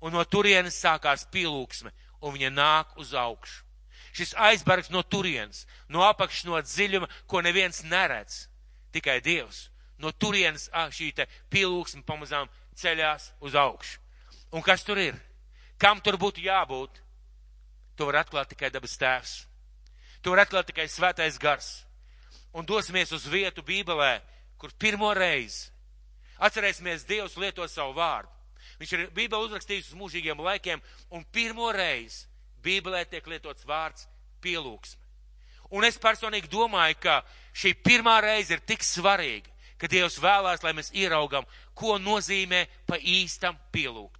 [0.00, 1.90] Un no turienes sākās pielūgsme,
[2.22, 3.64] un viņa nāk uz augšu.
[4.14, 8.46] Šis aizbergs no turienes, no apakšas, no dziļuma, ko neviens neredz,
[8.94, 9.68] tikai Dievs.
[10.00, 11.12] No turienes šī
[11.52, 13.98] pielūgsme pamazām ceļās uz augšu.
[14.50, 15.18] Un kas tur ir?
[15.80, 17.00] Kam tur būtu jābūt?
[17.96, 19.32] To var atklāt tikai dabas tēvs.
[20.20, 21.70] To var atklāt tikai svētais gars.
[22.52, 24.18] Un dosimies uz vietu Bībelē,
[24.60, 25.70] kur pirmo reizi
[26.40, 28.28] atcerēsimies Dievs lieto savu vārdu.
[28.80, 30.80] Viņš ir Bībeli uzrakstījis uz mūžīgiem laikiem,
[31.12, 32.26] un pirmo reizi
[32.64, 34.08] Bībelē tiek lietots vārds
[34.44, 35.00] pielūgsme.
[35.76, 37.20] Un es personīgi domāju, ka
[37.56, 42.98] šī pirmā reize ir tik svarīga, ka Dievs vēlās, lai mēs ieraugam, ko nozīmē pa
[42.98, 44.19] īstam pielūgt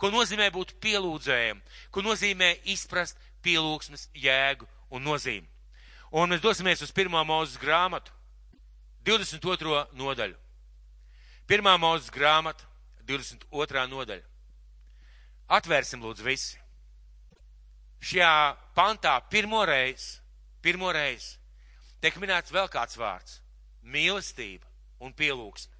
[0.00, 5.48] ko nozīmē būt pielūdzējiem, ko nozīmē izprast pielūgsmes jēgu un nozīmi.
[6.16, 8.12] Un mēs dosimies uz pirmā mūzes grāmatu,
[9.06, 9.86] 22.
[9.96, 10.36] nodaļu.
[11.46, 12.66] Pirmā mūzes grāmata,
[13.06, 13.86] 22.
[13.90, 14.24] nodaļa.
[15.56, 16.58] Atvērsim lūdzu visi.
[18.02, 20.18] Šajā pantā pirmo reizi,
[20.62, 21.36] pirmo reizi
[22.02, 23.40] tiek minēts vēl kāds vārds-
[23.94, 24.66] mīlestība
[25.00, 25.72] un pielūgsme.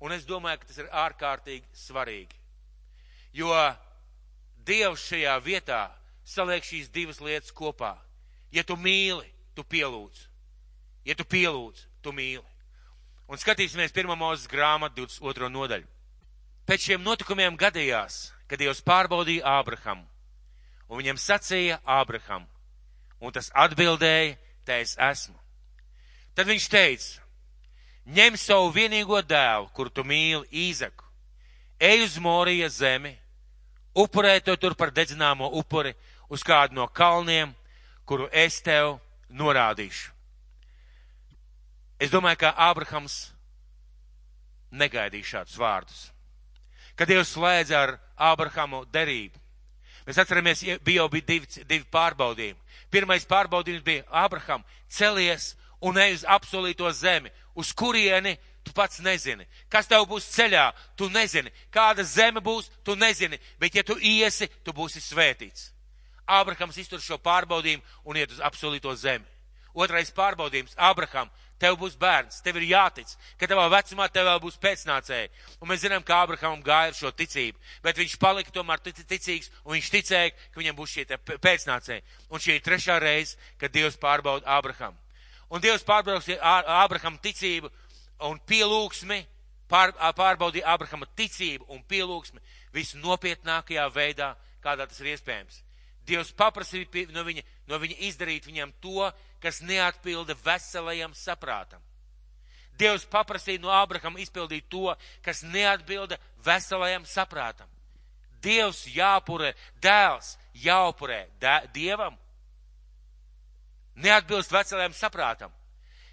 [0.00, 2.39] Un es domāju, ka tas ir ārkārtīgi svarīgi
[3.32, 3.54] jo
[4.66, 5.88] Dievs šajā vietā
[6.24, 7.96] saliek šīs divas lietas kopā.
[8.52, 10.26] Ja tu mīli, tu pielūdz.
[11.06, 12.44] Ja tu pielūdz, tu mīli.
[13.30, 15.48] Un skatīsimies pirmā mūzes grāmatu 22.
[15.54, 15.86] nodaļu.
[16.66, 20.04] Pēc šiem notikumiem gadījās, kad Dievs pārbaudīja Ābrahamu,
[20.90, 22.44] un viņam sacīja Ābraham,
[23.22, 25.38] un tas atbildēja, te es esmu.
[26.34, 27.22] Tad viņš teica,
[28.06, 31.06] ņem savu vienīgo dēlu, kur tu mīli Īzaku,
[31.78, 33.16] ej uz Morija zemi,
[33.94, 35.94] upurē to tur par dedzināmo upuri
[36.30, 37.54] uz kādu no kalniem,
[38.06, 38.98] kuru es tev
[39.30, 40.10] norādīšu.
[42.00, 43.30] Es domāju, ka Ābrahams
[44.70, 46.00] negaidīja šādus vārdus.
[46.96, 47.96] Kad Dievs slēdza ar
[48.30, 49.38] Ābrahamu derību,
[50.06, 52.58] mēs atceramies, bija jau bija divi, divi pārbaudījumi.
[52.90, 58.36] Pirmais pārbaudījums bija Ābraham, celies un ej uz apsolīto zemi, uz kurieni
[58.70, 59.46] tu pats nezini.
[59.68, 61.50] Kas tev būs ceļā, tu nezini.
[61.74, 63.38] Kāda zeme būs, tu nezini.
[63.58, 65.72] Bet ja tu iesi, tu būsi svētīts.
[66.30, 69.26] Ābrahams iztur šo pārbaudījumu un iet uz apsolīto zemi.
[69.74, 74.58] Otrais pārbaudījums- Ābraham, tev būs bērns, tev ir jātic, ka tavā vecumā tev vēl būs
[74.62, 75.30] pēcnācēji.
[75.60, 79.74] Un mēs zinām, ka Ābrahamam gāja ar šo ticību, bet viņš palika tomēr ticīgs un
[79.74, 81.04] viņš ticēja, ka viņam būs šie
[81.46, 82.02] pēcnācēji.
[82.30, 84.96] Un šī ir trešā reize, kad Dievs pārbauda Ābrahamu.
[85.50, 87.70] Un Dievs pārbauda Ābraham ticību
[88.28, 89.20] un pielūgsmi,
[89.70, 92.40] pār, pārbaudīja Abrahama ticību un pielūgsmi
[92.74, 95.62] visu nopietnākajā veidā, kādā tas ir iespējams.
[96.06, 99.10] Dievs paprasīja no viņa, no viņa izdarīt viņam to,
[99.42, 101.82] kas neatbilda veselajam saprātam.
[102.80, 107.68] Dievs paprasīja no Abrahama izpildīt to, kas neatbilda veselajam saprātam.
[108.40, 109.52] Dievs jāpurē,
[109.84, 111.26] dēls jāupurē
[111.74, 112.16] Dievam.
[114.00, 115.52] Neatbilst veselajam saprātam,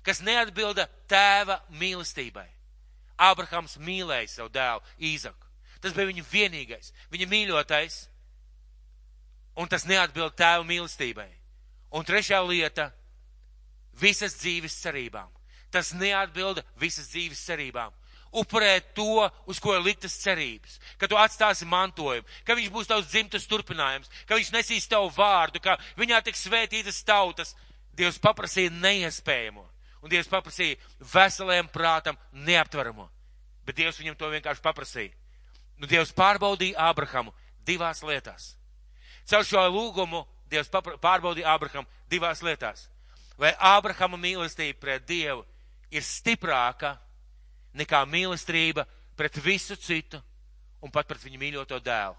[0.08, 2.48] kas neatbilda tēva mīlestībai.
[3.18, 5.48] Abrahams mīlēja savu dēlu Īzaku.
[5.82, 7.98] Tas bija viņa vienīgais, viņa mīļotais,
[9.58, 11.30] un tas neatbild tēva mīlestībai.
[11.92, 12.92] Un trešā lieta-
[14.04, 15.30] visas dzīves cerībām.
[15.72, 17.92] Tas neatbilda visas dzīves cerībām.
[18.32, 23.08] Upurēt to, uz ko ir liktas cerības, ka tu atstāsi mantojumu, ka viņš būs tavs
[23.08, 27.56] dzimtas turpinājums, ka viņš nesīs tavu vārdu, ka viņā tiks svētītas tautas.
[27.96, 29.67] Dievs paprasīja neiespējamo,
[30.02, 30.78] un Dievs paprasīja
[31.14, 33.10] veseliem prātam neaptveramo.
[33.66, 35.14] Bet Dievs viņam to vienkārši paprasīja.
[35.78, 37.34] Nu, Dievs pārbaudīja Ābrahamu
[37.68, 38.56] divās lietās.
[39.28, 42.88] Caur šo lūgumu Dievs pārbaudīja Ābrahamu divās lietās.
[43.38, 45.44] Vai Ābrahama mīlestība pret Dievu
[45.92, 46.96] ir stiprāka
[47.78, 50.22] nekā mīlestība pret visu citu
[50.82, 52.16] un pat pret viņu mīļoto dēlu?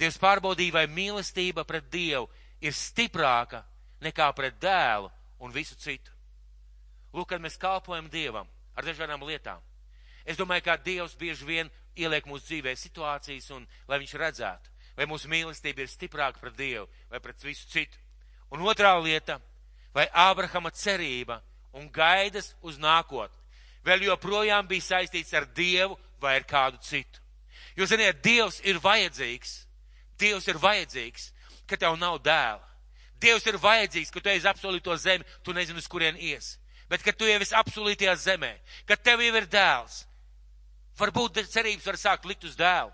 [0.00, 2.28] Dievs pārbaudīja, vai mīlestība pret Dievu
[2.60, 3.62] ir stiprāka
[4.04, 6.12] nekā pret dēlu un visu citu.
[7.14, 9.62] Lūk, kad mēs kalpojam Dievam ar dažādām lietām.
[10.24, 15.08] Es domāju, ka Dievs bieži vien ieliek mūsu dzīvē situācijas, un lai viņš redzētu, vai
[15.10, 17.98] mūsu mīlestība ir stiprāka pret Dievu vai pret visu citu.
[18.50, 19.40] Un otrā lieta,
[19.94, 21.40] vai Ābrahama cerība
[21.72, 23.40] un gaidas uz nākotni
[23.84, 27.20] vēl joprojām bija saistīts ar Dievu vai ar kādu citu.
[27.76, 29.54] Jo, ziniet, Dievs ir vajadzīgs.
[30.20, 31.30] Dievs ir vajadzīgs,
[31.68, 32.66] ka tev nav dēla.
[33.20, 36.58] Dievs ir vajadzīgs, ka tu esi apsolīto zemi, tu nezini, uz kurien ies.
[36.90, 38.54] Bet, kad tu jau esi apsolītajā zemē,
[38.88, 40.04] kad tev jau ir dēls,
[41.00, 42.92] Varbūt cerības var sākt likt uz dēlu.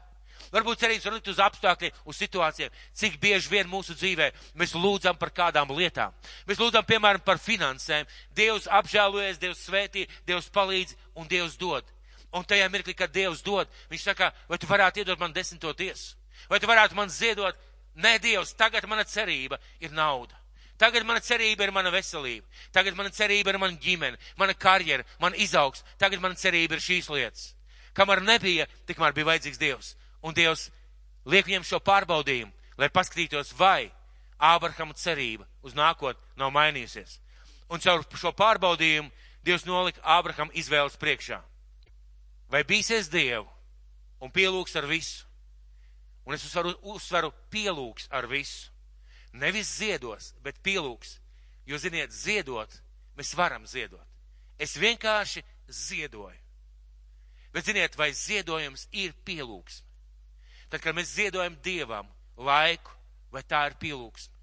[0.52, 2.74] Varbūt cerības var likt uz apstākļiem, uz situācijām.
[2.94, 6.14] Cik bieži vien mūsu dzīvē mēs lūdzam par kādām lietām.
[6.46, 8.06] Mēs lūdzam, piemēram, par finansēm.
[8.36, 11.88] Dievs apžēlojas, Dievs svētī, Dievs palīdz un Dievs dod.
[12.36, 16.14] Un tajā mirklī, kad Dievs dod, viņš saka, vai tu varētu iedot man desmito tiesu?
[16.50, 17.58] Vai tu varētu man ziedot?
[17.96, 20.36] Nē, Dievs, tagad mana cerība ir nauda.
[20.76, 22.44] Tagad mana cerība ir mana veselība.
[22.72, 25.84] Tagad mana cerība ir mana ģimene, mana karjera, mana izaugs.
[25.98, 27.54] Tagad mana cerība ir šīs lietas.
[27.96, 29.94] Kamēr nebija, tikmēr bija vajadzīgs Dievs.
[30.20, 30.68] Un Dievs
[31.24, 33.88] liek viņam šo pārbaudījumu, lai paskatītos, vai
[34.36, 37.20] Ābrahama cerība uz nākotni nav mainījusies.
[37.72, 39.10] Un caur šo pārbaudījumu
[39.46, 41.40] Dievs nolika Ābraham izvēles priekšā.
[42.52, 43.46] Vai bīsies Dievu
[44.20, 45.24] un pielūgs ar visu?
[46.26, 48.68] Un es uzsveru, uzsveru pielūgs ar visu.
[49.36, 51.18] Nevis ziedos, bet pielūgs.
[51.66, 52.72] Jo, ziniet, ziedot,
[53.18, 54.04] mēs varam ziedot.
[54.58, 56.38] Es vienkārši ziedoju.
[57.52, 59.84] Bet ziniet, vai ziedojums ir pielūgsme?
[60.68, 62.92] Tad, kad mēs ziedojam Dievam laiku,
[63.32, 64.34] vai tā ir pielūgsme?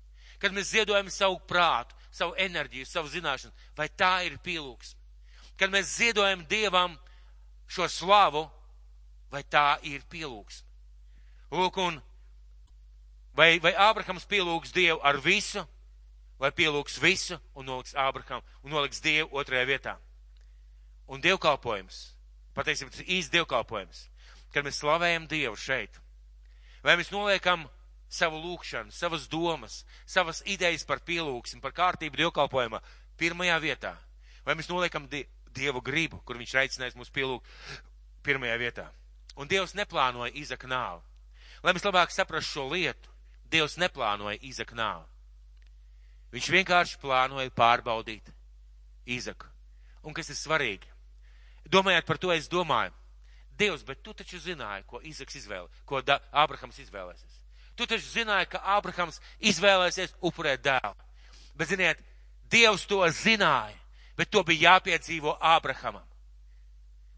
[0.41, 4.99] Kad mēs ziedojam savu prātu, savu enerģiju, savu zināšanu, vai tā ir pielūgsme?
[5.59, 6.97] Kad mēs ziedojam Dievam
[7.69, 8.47] šo slavu,
[9.31, 10.67] vai tā ir pielūgsme?
[11.53, 12.01] Lūk, un
[13.37, 15.65] vai, vai Ābrahams pielūgs Dievu ar visu,
[16.39, 19.97] vai pielūgs visu un noliks Ābraham un noliks Dievu otrajā vietā?
[21.07, 22.13] Un dievkalpojums
[22.53, 24.01] Patiesībā tas ir īsts dievkalpojums,
[24.53, 25.97] kad mēs slavējam Dievu šeit.
[26.85, 27.65] Vai mēs noliekam
[28.13, 32.81] savu lūkšanu, savas domas, savas idejas par pielūgsmu, par kārtību dievkalpojumā
[33.17, 33.95] pirmajā vietā?
[34.45, 37.49] Vai mēs noliekam die, Dievu gribu, kur viņš aicinājis mūs pielūgt
[38.25, 38.85] pirmajā vietā?
[39.37, 41.01] Un Dievs neplānoja Izaka nāvu.
[41.65, 43.09] Lai mēs labāk saprastu šo lietu,
[43.53, 45.05] Dievs neplānoja Izaka nāvu.
[46.33, 48.31] Viņš vienkārši plānoja pārbaudīt
[49.05, 49.45] Izaku.
[50.03, 50.89] Un kas ir svarīgi?
[51.69, 52.91] Domājot par to, es domāju,
[53.57, 57.35] Dievs, bet tu taču zināji, ko Izaks izvēle, ko da, Ābrahams izvēlēsies.
[57.77, 60.97] Tu taču zināji, ka Ābrahams izvēlēsies upurēt dēlu.
[61.53, 62.01] Bet, ziniet,
[62.49, 63.77] Dievs to zināja,
[64.17, 66.05] bet to bija jāpiedzīvo Ābrahamam.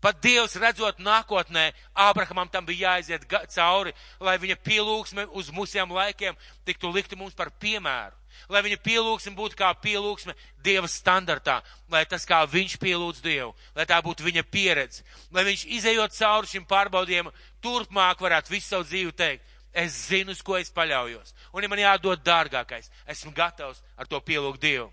[0.01, 6.38] Pat Dievs redzot nākotnē, Ābrahamam tam bija jāaiziet cauri, lai viņa pielūgsme uz mūsiem laikiem
[6.67, 8.13] tiktu likta mums par piemēru.
[8.51, 13.88] Lai viņa pielūgsme būtu kā pielūgsme Dieva standartā, lai tas kā viņš pielūdz Dievu, lai
[13.89, 19.15] tā būtu viņa pieredze, lai viņš izējot cauri šim pārbaudījumam, turpmāk varētu visu savu dzīvi
[19.15, 21.34] teikt, es zinu, uz ko es paļaujos.
[21.55, 24.91] Un ja man jādod dārgākais, esmu gatavs ar to pielūgt Dievu.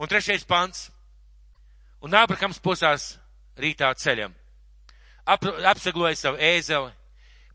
[0.00, 0.88] Un trešais pants.
[2.02, 3.12] Un Ābrahams posās
[3.58, 4.34] rītā ceļam.
[5.26, 6.90] Ap, apsagloja savu ēzeli,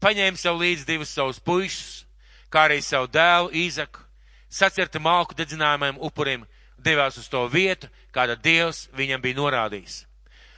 [0.04, 2.06] paņēma sev līdzi divus savus puišus,
[2.50, 4.04] kā arī savu dēlu Īzaku,
[4.50, 6.46] sacirta malku dedzinājumiem upurim,
[6.78, 10.06] devās uz to vietu, kāda Dievs viņam bija norādījis.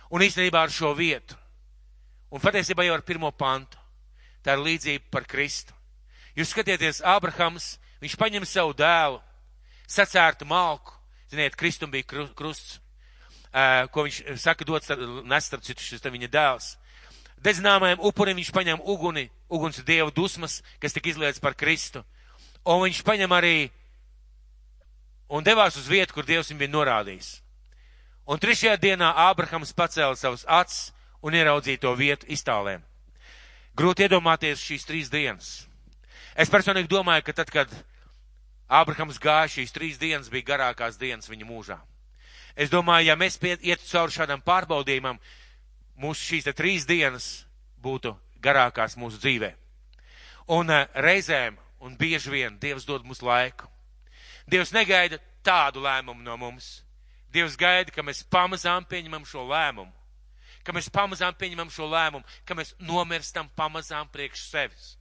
[0.09, 1.37] Un īstenībā ar šo vietu.
[2.29, 3.77] Un patiesībā jau ar pirmo pantu.
[4.45, 5.73] Tā ir līdzība par Kristu.
[6.37, 9.19] Jūs skatieties, Ābrahams, viņš paņem savu dēlu,
[9.89, 10.93] sacērtu malku,
[11.31, 12.79] ziniet, Kristum bija krusts,
[13.93, 14.85] ko viņš saka dot,
[15.25, 16.77] nes starp citu šis viņa dēls.
[17.39, 22.03] Dedzināmajam upurim viņš paņem uguni, uguns dievu dusmas, kas tika izlietas par Kristu.
[22.67, 23.69] Un viņš paņem arī
[25.29, 27.29] un devās uz vietu, kur Dievs viņam bija norādījis.
[28.29, 30.91] Un trešajā dienā Ābrahams pacēla savus acis
[31.23, 32.83] un ieraudzīja to vietu iztālēm.
[33.77, 35.63] Grūti iedomāties šīs trīs dienas.
[36.35, 37.71] Es personīgi domāju, ka tad, kad
[38.69, 41.79] Ābrahams gāja šīs trīs dienas, bija garākās dienas viņa mūžā.
[42.59, 45.19] Es domāju, ja mēs ietu cauri šādam pārbaudījumam,
[45.95, 47.45] mūsu šīs trīs dienas
[47.79, 48.11] būtu
[48.43, 49.53] garākās mūsu dzīvē.
[50.51, 53.69] Un uh, reizēm, un bieži vien, Dievs dod mums laiku.
[54.49, 56.81] Dievs negaida tādu lēmumu no mums.
[57.31, 59.93] Dievs gaida, ka mēs pamazām pieņemam šo lēmumu,
[60.65, 64.95] ka mēs pamazām pieņemam šo lēmumu, ka mēs nomirstam pamazām priekš sevis.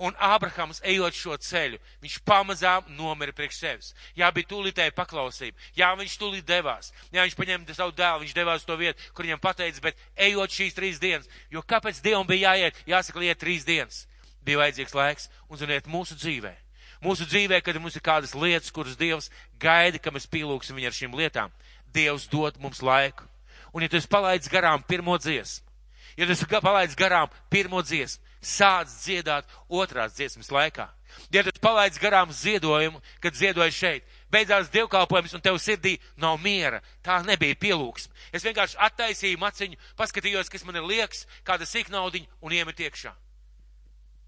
[0.00, 3.90] Un Ābrahams, ejot šo ceļu, viņš pamazām nomira priekš sevis.
[4.16, 5.60] Jā, bija tūlītēja paklausība.
[5.76, 6.88] Jā, viņš tūlīt devās.
[7.12, 10.78] Jā, viņš paņēma savu dēlu, viņš devās to vietu, kur viņam pateica, bet ejot šīs
[10.78, 14.06] trīs dienas, jo kāpēc Dievam bija jāiet, jāsaka, liet trīs dienas?
[14.40, 16.56] Bija vajadzīgs laiks un, ziniet, mūsu dzīvē
[17.00, 20.96] mūsu dzīvē, kad mums ir kādas lietas, kuras Dievs gaida, ka mēs pielūgsim viņu ar
[20.96, 21.52] šīm lietām.
[21.92, 23.24] Dievs dod mums laiku.
[23.72, 25.64] Un ja tu esi palaidis garām pirmo dziesmu,
[26.18, 30.88] ja tu esi palaidis garām pirmo dziesmu, sāc dziedāt otrās dziesmas laikā.
[31.30, 36.80] Esi palaidis garām ziedojumu, kad ziedoji šeit, beidzās dievkalpojums un tev sirdī nav miera.
[37.02, 38.14] Tā nebija pielūgsme.
[38.32, 43.12] Es vienkārši attaisīju maciņu, paskatījos, kas man ir liekas, kāda sīknaudiņa un iemet iekšā.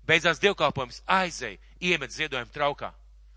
[0.06, 2.92] Beidzās dievkalpojums, aizēja, iemet ziedojumu traukā.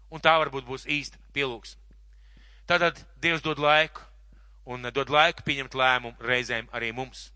[0.10, 1.78] Un tā varbūt būs īsta pielūgs.
[2.66, 4.02] Tātad Dievs dod laiku
[4.66, 7.30] un dod laiku pieņemt lēmumu reizēm arī mums.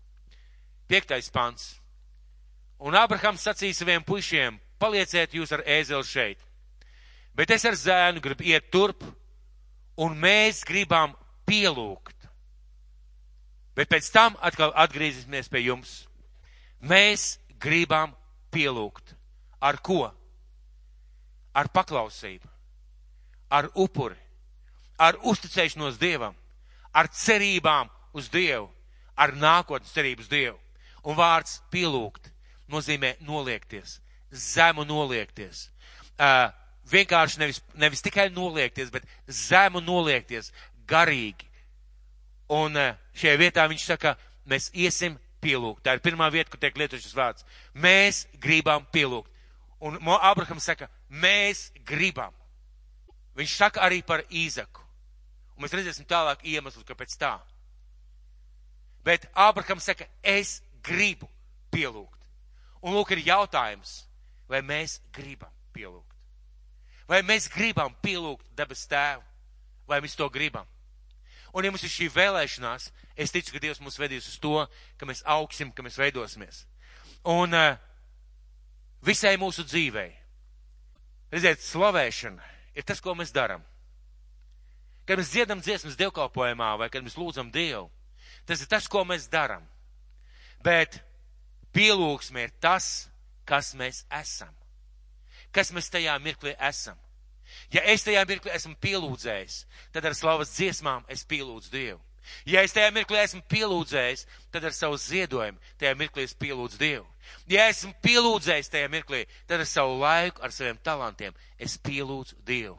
[0.90, 1.79] Piektais pants.
[2.80, 6.38] Un Abrahams sacīja saviem puišiem, palieciet jūs ar ēzeli šeit.
[7.36, 9.04] Bet es ar zēnu gribu iet turp,
[10.00, 11.12] un mēs gribam
[11.48, 12.16] pielūgt.
[13.76, 15.92] Bet pēc tam atkal atgriezīsimies pie jums.
[16.80, 18.16] Mēs gribam
[18.52, 19.14] pielūgt.
[19.60, 20.08] Ar ko?
[21.52, 22.48] Ar paklausību,
[23.52, 24.16] ar upuri,
[24.96, 26.36] ar uzticēšanos Dievam,
[26.94, 28.70] ar cerībām uz Dievu,
[29.18, 30.56] ar nākotnes cerību uz Dievu.
[31.04, 32.29] Un vārds pielūgt
[32.70, 33.98] nozīmē noliekties,
[34.30, 35.68] zemu noliekties.
[36.20, 36.50] Uh,
[36.90, 40.52] vienkārši nevis, nevis tikai noliekties, bet zemu noliekties,
[40.90, 41.48] garīgi.
[42.50, 44.16] Un uh, šajā vietā viņš saka,
[44.50, 45.84] mēs iesim pielūgt.
[45.86, 47.46] Tā ir pirmā vieta, kur tiek lietots šis vārds.
[47.74, 49.30] Mēs gribam pielūgt.
[49.80, 52.34] Un Abrahams saka, mēs gribam.
[53.38, 54.84] Viņš saka arī par Īzaku.
[55.56, 57.38] Un mēs redzēsim tālāk iemeslu, kāpēc tā.
[59.04, 61.28] Bet Ābrahams saka, es gribu
[61.72, 62.19] pielūgt.
[62.80, 64.04] Un lūk, ir jautājums,
[64.48, 66.16] vai mēs gribam pielūgt?
[67.10, 69.24] Vai mēs gribam pielūgt debes tēvu?
[69.90, 70.68] Vai mēs to gribam?
[71.52, 74.62] Un ja mums ir šī vēlēšanās, es ticu, ka Dievs mūs vedīs uz to,
[74.96, 76.62] ka mēs augsim, ka mēs veidosimies.
[77.26, 77.74] Un uh,
[79.02, 80.12] visai mūsu dzīvei.
[81.34, 82.46] Redziet, slavēšana
[82.78, 83.64] ir tas, ko mēs darām.
[85.06, 87.88] Kad mēs dziedam dziesmas dievkalpojumā vai kad mēs lūdzam Dievu,
[88.46, 89.66] tas ir tas, ko mēs darām.
[90.62, 91.00] Bet
[91.74, 93.08] pielūgsme ir tas,
[93.48, 94.52] kas mēs esam.
[95.50, 96.98] Kas mēs tajā mirklī esam.
[97.74, 102.00] Ja es tajā mirklī esmu pielūdzējis, tad ar slavas dziesmām es pielūdzu Dievu.
[102.46, 107.06] Ja es tajā mirklī esmu pielūdzējis, tad ar savu ziedojumu tajā mirklī es pielūdzu Dievu.
[107.50, 112.78] Ja esmu pielūdzējis tajā mirklī, tad ar savu laiku, ar saviem talantiem es pielūdzu Dievu.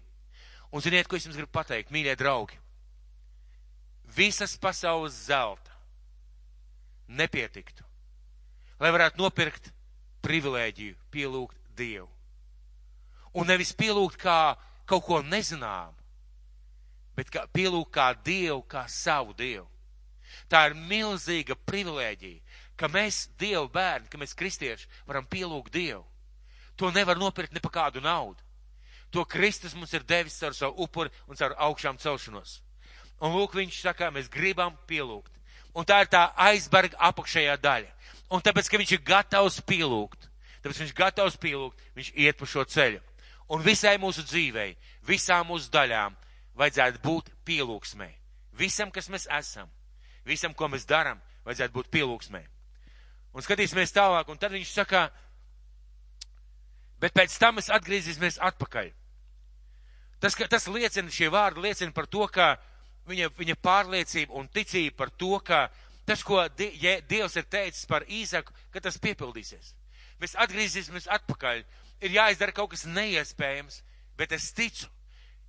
[0.72, 2.56] Un ziniet, ko es jums gribu pateikt, mīļie draugi?
[4.16, 5.76] Visas pasaules zelta
[7.12, 7.84] nepietiktu,
[8.82, 9.72] lai varētu nopirkt
[10.26, 12.10] privilēģiju pielūgt Dievu.
[13.38, 14.56] Un nevis pielūgt kā
[14.90, 15.94] kaut ko nezinām,
[17.16, 19.68] bet kā, pielūgt kā Dievu, kā savu Dievu.
[20.52, 22.42] Tā ir milzīga privilēģija,
[22.80, 26.04] ka mēs, Dievu bērni, ka mēs kristieši varam pielūgt Dievu.
[26.80, 28.42] To nevar nopirkt ne pa kādu naudu.
[29.12, 32.62] To Kristus mums ir devis ar savu upuri un ar augšām celšanos.
[33.22, 35.36] Un lūk, viņš saka, mēs gribam pielūgt.
[35.78, 37.92] Un tā ir tā aizberga apakšējā daļa.
[38.32, 40.30] Un tāpēc, ka viņš ir gatavs pielūgt,
[40.64, 43.02] tāpēc viņš ir gatavs pielūgt, viņš iet pa šo ceļu.
[43.52, 46.16] Un visai mūsu dzīvei, visām mūsu daļām
[46.56, 48.08] vajadzētu būt pielūgsmē.
[48.56, 49.68] Visam, kas mēs esam,
[50.28, 52.42] visam, ko mēs darām, vajadzētu būt pielūgsmē.
[53.36, 55.06] Un skatīsimies tālāk, un tad viņš saka,
[57.00, 58.92] bet pēc tam mēs atgriezīsimies atpakaļ.
[60.22, 62.54] Tas, ka, tas liecina, šie vārdi liecina par to, ka
[63.10, 65.66] viņa, viņa pārliecība un ticība par to, ka
[66.06, 69.74] tas, ko Dievs ir teicis par Īzaku, ka tas piepildīsies.
[70.22, 71.64] Mēs atgriezīsimies atpakaļ.
[72.02, 73.82] Ir jāizdara kaut kas neiespējams,
[74.18, 74.88] bet es ticu,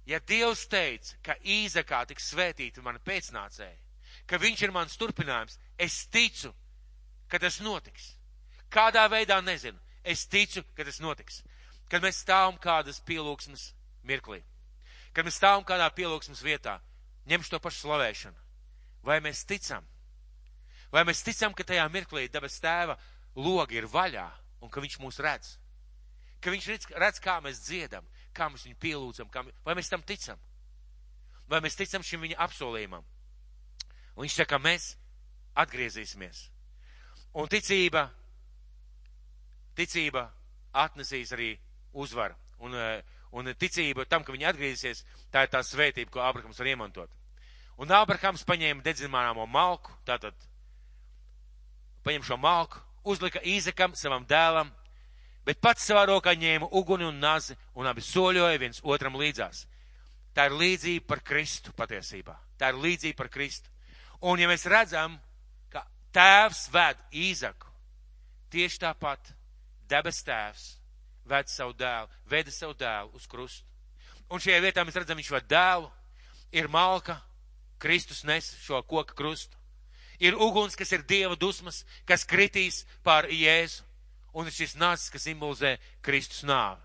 [0.06, 3.78] ja Dievs teica, ka Īzakā tiks svētīta mana pēcnācēja,
[4.28, 6.52] ka viņš ir mans turpinājums, es ticu,
[7.28, 8.12] ka tas notiks.
[8.72, 9.78] Kādā veidā nezinu.
[10.04, 11.42] Es ticu, ka tas notiks.
[11.88, 13.70] Kad mēs stāvam kādas pielūgsmes
[14.08, 14.40] mirklī,
[15.12, 16.78] kad mēs stāvam kādā pielūgsmes vietā,
[17.28, 18.38] ņemšu to pašu slavēšanu.
[19.06, 19.84] Vai mēs ticam?
[20.92, 22.98] Vai mēs ticam, ka tajā mirklī debes tēva
[23.34, 24.26] logi ir vaļā
[24.60, 25.56] un ka viņš mūs redz?
[26.42, 28.04] Ka viņš redz, redz kā mēs dziedam,
[28.36, 30.40] kā mēs viņu pielūdzam, kā, vai mēs tam ticam?
[31.48, 33.06] Vai mēs ticam šim viņa apsolījumam?
[34.16, 34.92] Un viņš saka, mēs
[35.56, 36.44] atgriezīsimies.
[37.40, 38.06] Un ticība,
[39.76, 40.26] ticība
[40.76, 41.54] atnesīs arī
[41.96, 42.36] uzvaru.
[42.60, 46.66] Un, eh, un ticība tam, ka viņi atgriezīsies, tā ir tā svētība, ko Abrahams var
[46.66, 47.10] iemantot.
[47.78, 50.34] Un Abrahams paņēma dedzināmo malku, tātad
[52.04, 54.70] paņem šo malku, uzlika Īzekam, savam dēlam,
[55.46, 59.66] bet pats savā rokā ņēma uguni un nazi un abi soļoja viens otram līdzās.
[60.32, 62.36] Tā ir līdzība par Kristu patiesībā.
[62.58, 63.68] Tā ir līdzība par Kristu.
[64.22, 65.18] Un ja mēs redzam,
[65.68, 65.84] ka
[66.14, 67.68] tēvs ved Īzaku,
[68.54, 69.34] tieši tāpat
[69.90, 70.68] debes tēvs
[71.28, 73.66] ved savu dēlu, veda savu dēlu uz krustu.
[74.32, 75.90] Un šajā vietā mēs redzam, viņš ved dēlu,
[76.54, 77.18] ir malka,
[77.82, 79.58] Kristus nes šo koku krustu.
[80.22, 83.82] Ir uguns, kas ir Dieva dusmas, kas kritīs pār Jēzu
[84.38, 86.80] un šis nācis, kas simbolizē Kristus nāvi.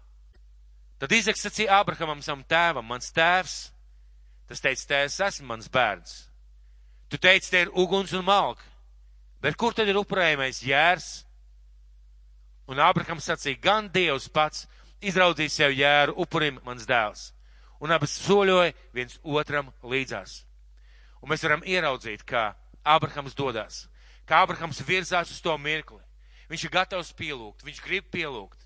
[0.97, 3.57] Tad Izeks sacīja Abrahamam, savam tēvam, mans tēvs,
[4.49, 6.15] tas teica, tēvs, esmu mans bērns.
[7.07, 8.65] Tu teici, te ir uguns un malka,
[9.43, 11.07] bet kur tad ir upurējumais jērs?
[12.67, 14.65] Un Abrahams sacīja, gan Dievs pats
[14.99, 17.29] izraudzīs sev jēru upurim mans dēls.
[17.79, 20.41] Un abas soļoja viens otram līdzās.
[21.21, 22.49] Un mēs varam ieraudzīt, kā
[22.87, 23.85] Abrahams dodas,
[24.27, 26.01] kā Abrahams virzās uz to mirkli.
[26.47, 28.63] Viņš ir gatavs pielūgt, viņš grib pielūgt.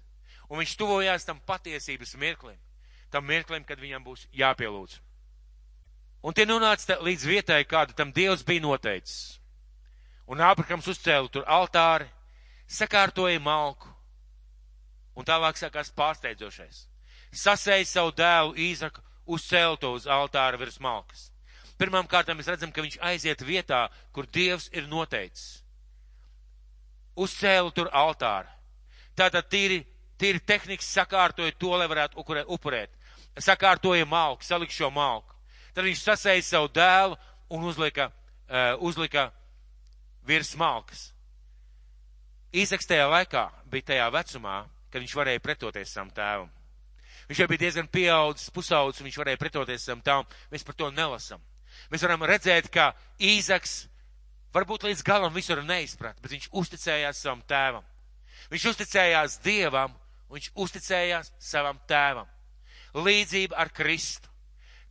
[0.52, 2.58] Un viņš tuvojās tam patiesības mirklim,
[3.10, 5.00] tam mirklim, kad viņam būs jāpielūdz.
[6.22, 9.40] Un tie nonāca līdz vietai, kādu tam Dievs bija noteicis.
[10.30, 12.06] Un Ābrahams uzcēla tur altāri,
[12.70, 13.90] sakārtoja malku,
[15.18, 16.86] un tālāk sākās pārsteidzošais.
[17.32, 21.31] Sasēja savu dēlu Īzaku, uzcēla to uz altāra virs malkas.
[21.82, 25.62] Pirmām kārtām mēs redzam, ka viņš aiziet vietā, kur Dievs ir noteicis
[27.16, 28.50] uzcēlu tur altāru.
[29.18, 29.82] Tātad tīri,
[30.20, 32.94] tīri tehniski sakārtoja to, lai varētu upurēt.
[33.40, 35.36] Sakārtoja malku, salika šo malku.
[35.76, 37.18] Tad viņš sasēja savu dēlu
[37.52, 38.10] un uzlika,
[38.48, 39.30] uh, uzlika
[40.28, 41.12] virs malkas.
[42.52, 46.50] Īsaks tajā laikā bija tajā vecumā, kad viņš varēja pretoties savam tēvam.
[47.30, 50.28] Viņš jau bija diezgan pieaudzis, pusaudzis, un viņš varēja pretoties savam tēvam.
[50.52, 51.40] Mēs par to nelasam.
[51.90, 53.86] Mēs varam redzēt, ka Īzaks
[54.54, 57.88] varbūt līdz galam visur neizprat, bet viņš uzticējās savam tēvam.
[58.52, 59.94] Viņš uzticējās Dievam,
[60.32, 62.28] viņš uzticējās savam tēvam.
[62.94, 64.28] Līdzība ar Kristu.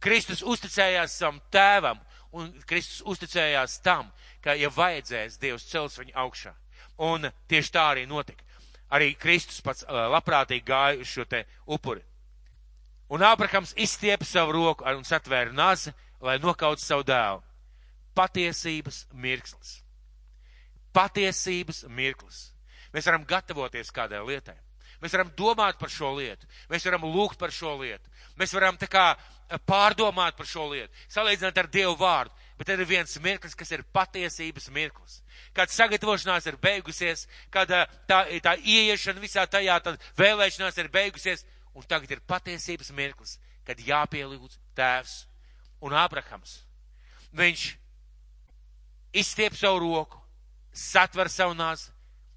[0.00, 2.00] Kristus uzticējās savam tēvam,
[2.32, 4.08] un Kristus uzticējās tam,
[4.40, 6.54] ka, ja vajadzēs, Dievs cels viņu augšā.
[7.04, 8.44] Un tieši tā arī notika.
[8.90, 12.02] Arī Kristus pats labprātīgi gāja uz šo te upuri.
[13.10, 17.42] Un Ābrahams izstiepa savu roku un satvēra nazi, lai nokautu savu dēlu
[18.16, 19.80] patiesības mirklis.
[20.96, 22.48] Patiesības mirklis.
[22.94, 24.56] Mēs varam gatavoties kādai lietai.
[25.00, 26.48] Mēs varam domāt par šo lietu.
[26.68, 28.10] Mēs varam lūgt par šo lietu.
[28.36, 29.14] Mēs varam tā kā
[29.66, 32.34] pārdomāt par šo lietu, salīdzināt ar Dievu vārdu.
[32.58, 35.22] Bet tad ir viens mirklis, kas ir patiesības mirklis.
[35.56, 37.70] Kad sagatavošanās ir beigusies, kad
[38.10, 43.80] tā, tā ieiešana visā tajā, tad vēlēšanās ir beigusies, un tagad ir patiesības mirklis, kad
[43.80, 45.16] jāpielūdz tēvs
[45.80, 46.60] un Abrahams.
[47.36, 47.66] Viņš
[49.16, 50.20] izstiep savu roku,
[50.72, 51.90] satver savu nāzi,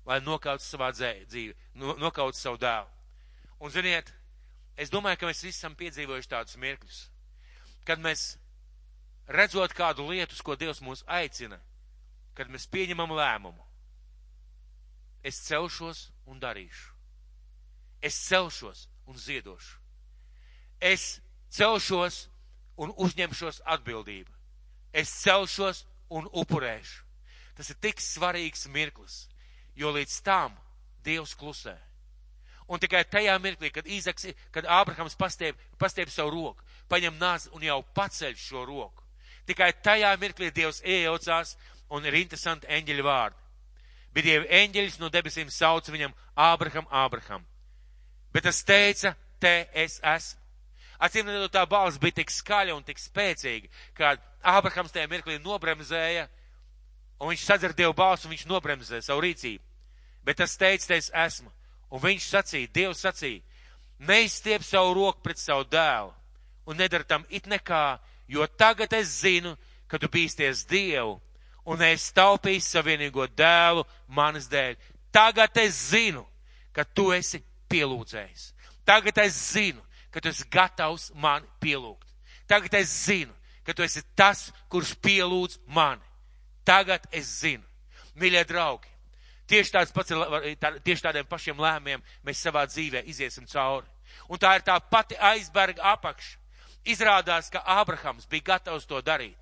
[0.06, 2.90] lai nokautu savā dzīvi, nokautu savu dēlu.
[3.64, 4.10] Un ziniet,
[4.76, 7.04] es domāju, ka mēs visi esam piedzīvojuši tādus mirkļus,
[7.88, 8.34] kad mēs
[9.28, 11.60] redzot kādu lietu, ko Dievs mūs aicina,
[12.36, 13.64] kad mēs pieņemam lēmumu.
[15.24, 16.92] Es celšos un darīšu.
[18.04, 19.80] Es celšos un ziedošu.
[20.84, 21.22] Es
[21.54, 22.26] celšos
[22.78, 24.32] un uzņemšos atbildību.
[24.94, 27.02] Es celšos un upurēšu.
[27.58, 29.28] Tas ir tik svarīgs mirklis,
[29.78, 30.56] jo līdz tam
[31.06, 31.76] Dievs klusē.
[32.72, 37.66] Un tikai tajā mirklī, kad Īzaks, kad Ābrahams pastiep, pastiep savu roku, paņem nāzi un
[37.66, 39.04] jau paceļ šo roku,
[39.46, 41.58] tikai tajā mirklī Dievs iejaucās
[41.94, 43.42] un ir interesanti eņģeļu vārdi.
[44.14, 47.46] Bet Dieva eņģeļs no debesīm sauc viņam Ābraham, Ābraham.
[48.34, 50.43] Bet tas teica, te es esmu.
[51.04, 56.30] Acīm redzot, tā balss bija tik skaļa un tik spēcīga, ka Ābrahams tajā mirklī nobremzēja
[57.24, 59.64] Un viņš sadzird Dievu balsu, un viņš nobremzē savu rīcību.
[60.28, 61.52] Bet tas teica, te es esmu.
[61.94, 63.44] Un viņš sacīja, Dievs sacīja,
[64.04, 66.12] neizstiep savu roku pret savu dēlu
[66.68, 69.54] un nedara tam it nekā, jo tagad es zinu,
[69.88, 71.20] ka tu bīsties Dievu
[71.70, 74.76] un es taupīju savienīgo dēlu manas dēļ.
[75.14, 76.26] Tagad es zinu,
[76.74, 78.50] ka tu esi pielūdzējis.
[78.84, 79.84] Tagad es zinu,
[80.14, 82.08] ka tu esi gatavs mani pielūgt.
[82.48, 83.34] Tagad es zinu,
[83.66, 86.04] ka tu esi tas, kurš pielūdz mani.
[86.66, 87.66] Tagad es zinu.
[88.20, 88.90] Mīļie draugi,
[89.50, 90.14] tieši, pats,
[90.62, 93.90] tā, tieši tādiem pašiem lēmumiem mēs savā dzīvē iziesim cauri.
[94.30, 96.38] Un tā ir tā pati aizberga apakša.
[96.86, 99.40] Izrādās, ka Ābrahams bija gatavs to darīt.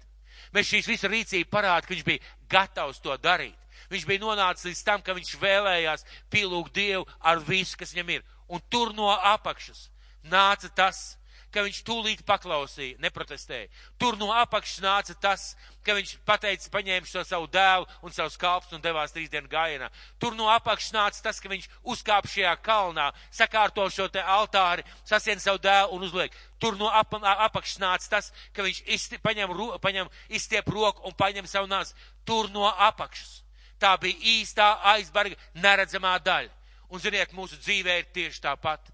[0.53, 3.57] Mēs šīs visu rīcību parāda, ka viņš bija gatavs to darīt.
[3.91, 8.23] Viņš bija nonācis līdz tam, ka viņš vēlējās pielūgt Dievu ar visu, kas viņam ir.
[8.47, 9.89] Un tur no apakšas
[10.23, 11.17] nāca tas,
[11.51, 13.67] ka viņš tūlīt paklausīja, neprotestēja.
[13.99, 15.51] Tur no apakšas nāca tas,
[15.83, 19.89] ka viņš pateica, paņēma šo savu dēlu un savus kalpus un devās trīs dienu gājienā.
[20.21, 25.43] Tur no apakšas nāca tas, ka viņš uzkāp šajā kalnā, sakārto šo te altāri, sasien
[25.43, 26.37] savu dēlu un uzliek.
[26.61, 31.17] Tur no ap, apakšas nāca tas, ka viņš izsti, paņem, ro, paņem, izstiep roku un
[31.17, 31.97] paņem savu nāzi.
[32.25, 33.41] Tur no apakšas.
[33.81, 36.53] Tā bija īstā aizbarga neredzamā daļa.
[36.91, 38.90] Un ziniet, mūsu dzīvē ir tieši tāpat.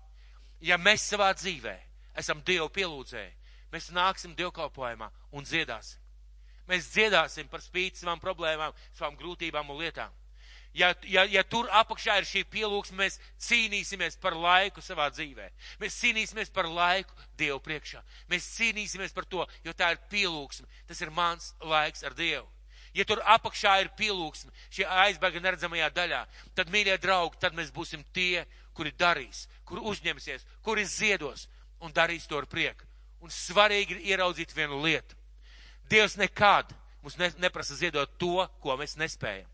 [0.62, 1.76] Ja mēs savā dzīvē
[2.18, 3.34] esam Dievu pielūdzēji,
[3.74, 6.02] mēs nāksim dievkalpojumā un dziedāsim.
[6.68, 10.12] Mēs dziedāsim par spīti savām problēmām, savām grūtībām un lietām.
[10.78, 15.48] Ja, ja, ja tur apakšā ir šī pielūgsme, mēs cīnīsimies par laiku savā dzīvē.
[15.82, 18.04] Mēs cīnīsimies par laiku Dievu priekšā.
[18.30, 20.68] Mēs cīnīsimies par to, jo tā ir pielūgsme.
[20.90, 22.46] Tas ir mans laiks ar Dievu.
[22.98, 26.22] Ja tur apakšā ir pielūgsme, šī aizbēga neredzamajā daļā,
[26.58, 28.46] tad, mīļie draugi, tad mēs būsim tie,
[28.78, 31.48] kuri darīs, kuri uzņemsies, kuri ziedos,
[31.82, 32.86] un darīs to ar prieku.
[33.22, 35.18] Un svarīgi ir ieraudzīt vienu lietu.
[35.90, 39.50] Dievs nekad mums ne, neprasa ziedot to, ko mēs nespējam.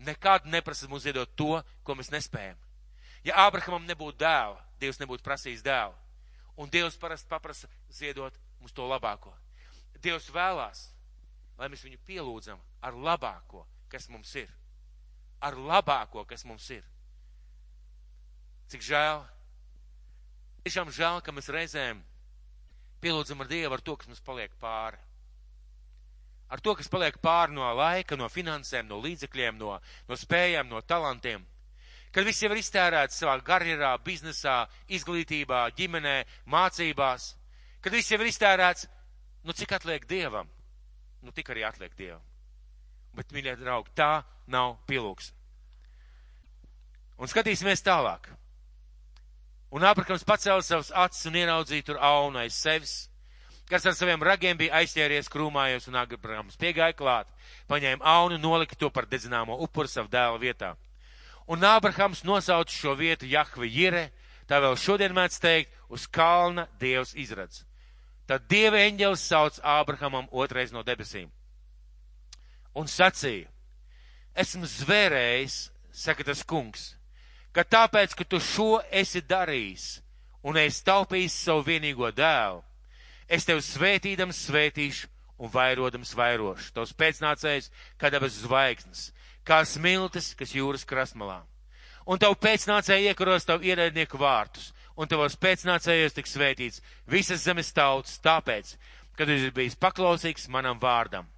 [0.00, 2.56] Nekad neprasa mums ziedot to, ko mēs nespējam.
[3.26, 5.92] Ja Ābrahamam nebūtu dēla, Dievs nebūtu prasījis dēlu.
[6.56, 9.34] Un Dievs parasti paprasa ziedot mums to labāko.
[10.00, 10.86] Dievs vēlās,
[11.58, 14.48] lai mēs viņu pielūdzam ar labāko, kas mums ir.
[15.44, 16.84] Ar labāko, kas mums ir.
[18.70, 19.24] Cik žēl,
[20.60, 22.02] Tiešām žēl, ka mēs reizēm
[23.00, 24.98] pielūdzam ar Dievu ar to, kas mums paliek pāri.
[26.52, 30.82] Ar to, kas paliek pāri no laika, no finansēm, no līdzekļiem, no, no spējām, no
[30.84, 31.46] talantiem.
[32.12, 36.16] Kad viss jau ir iztērēts savā karjerā, biznesā, izglītībā, ģimenē,
[36.50, 37.30] mācībās.
[37.80, 38.88] Kad viss jau ir iztērēts,
[39.46, 40.50] nu cik atliek Dievam?
[41.24, 42.26] Nu tik arī atliek Dievam.
[43.16, 45.32] Bet, mīļie draugi, tā nav pielūgs.
[47.22, 48.28] Un skatīsimies tālāk.
[49.70, 52.94] Un Ābrahams pacēla savus acis un ieraudzīja tur aunu aiz sevis,
[53.70, 57.30] kas ar saviem ragiem bija aizķēries krūmājos, un Ābrahams piegāja klāt,
[57.70, 60.72] paņēma aunu un nolika to par dedzināmo upuru savu dēla vietā.
[61.46, 64.08] Un Ābrahams nosauca šo vietu Jahve Jire,
[64.50, 67.62] tā vēl šodien mēdz teikt, uz kalna Dievs izradz.
[68.26, 71.30] Tad Dieva eņģelis sauc Ābrahamam otrais no debesīm.
[72.74, 73.46] Un sacīja,
[74.34, 75.60] esmu zvērējis,
[75.94, 76.96] saka tas kungs
[77.52, 80.00] ka tāpēc, ka tu šo esi darījis
[80.46, 82.62] un esi taupījis savu vienīgo dēlu,
[83.28, 85.08] es tevi svētīdams svētīšu
[85.40, 86.72] un vairodams vairošu.
[86.76, 87.70] Tavs pēcnācējs,
[88.00, 89.08] kā dabas zvaigznes,
[89.46, 91.40] kā smiltis, kas jūras krasmalā.
[92.10, 98.18] Un tavu pēcnācēju iekaros tavu ierēdnieku vārtus, un tavos pēcnācējos tiks svētīts visas zemes tautas,
[98.24, 98.74] tāpēc,
[99.16, 101.28] kad tu esi bijis paklausīgs manam vārdam.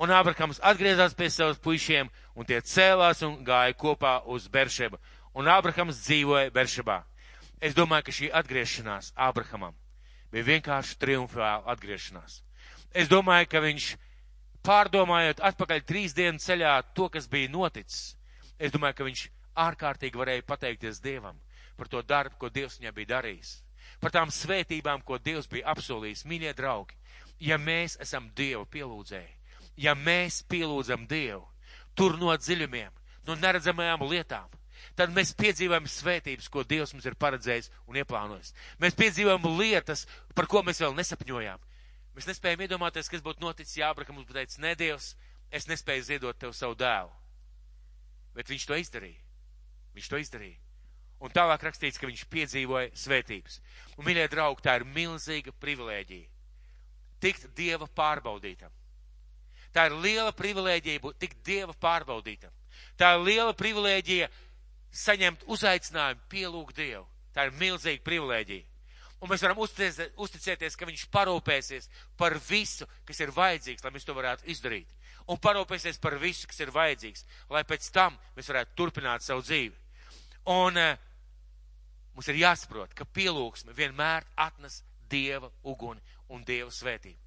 [0.00, 4.96] Un Ābrahams atgriezās pie savus puišiem, un tie cēlās un gāja kopā uz Beršebu,
[5.40, 7.00] un Ābrahams dzīvoja Beršabā.
[7.60, 9.74] Es domāju, ka šī atgriešanās Ābrahamam
[10.32, 12.40] bija vienkārši triumfāla atgriešanās.
[12.92, 13.90] Es domāju, ka viņš
[14.66, 18.14] pārdomājot atpakaļ trīs dienu ceļā to, kas bija noticis,
[18.58, 19.24] es domāju, ka viņš
[19.64, 21.40] ārkārtīgi varēja pateikties Dievam
[21.76, 23.54] par to darbu, ko Dievs viņam bija darījis,
[24.00, 26.26] par tām svētībām, ko Dievs bija apsolījis.
[26.28, 26.96] Mīļie draugi,
[27.40, 29.32] ja mēs esam Dievu pielūdzēji,
[29.80, 31.46] ja mēs pielūdzam Dievu,
[31.96, 32.92] tur no dziļumiem,
[33.26, 34.59] no neredzamajām lietām,
[34.98, 38.54] tad mēs piedzīvojam svētības, ko Dievs mums ir paredzējis un ieplānojis.
[38.82, 41.66] Mēs piedzīvojam lietas, par ko mēs vēl nesapņojām.
[42.16, 45.12] Mēs nespējam iedomāties, kas būtu noticis, ja Ābraham mums būtu teicis, ne Dievs,
[45.50, 47.12] es nespēju ziedot tev savu dēlu.
[48.34, 49.22] Bet viņš to izdarīja.
[49.94, 50.58] Viņš to izdarīja.
[51.20, 53.58] Un tālāk rakstīts, ka viņš piedzīvoja svētības.
[53.98, 56.28] Un, mīļie draugi, tā ir milzīga privilēģija.
[57.20, 58.72] Tikt Dieva pārbaudītam.
[59.74, 62.50] Tā ir liela privilēģija būt tik Dieva pārbaudītam.
[62.98, 64.30] Tā ir liela privilēģija
[64.90, 67.06] saņemt uzaicinājumu pielūgt Dievu.
[67.34, 68.66] Tā ir milzīga privilēģija.
[69.20, 74.16] Un mēs varam uzticēties, ka viņš parūpēsies par visu, kas ir vajadzīgs, lai mēs to
[74.16, 74.88] varētu izdarīt.
[75.28, 79.76] Un parūpēsies par visu, kas ir vajadzīgs, lai pēc tam mēs varētu turpināt savu dzīvi.
[80.50, 80.94] Un uh,
[82.16, 84.80] mums ir jāsaprot, ka pielūgsme vienmēr atnes
[85.10, 86.00] Dieva uguni
[86.32, 87.18] un Dieva svētību.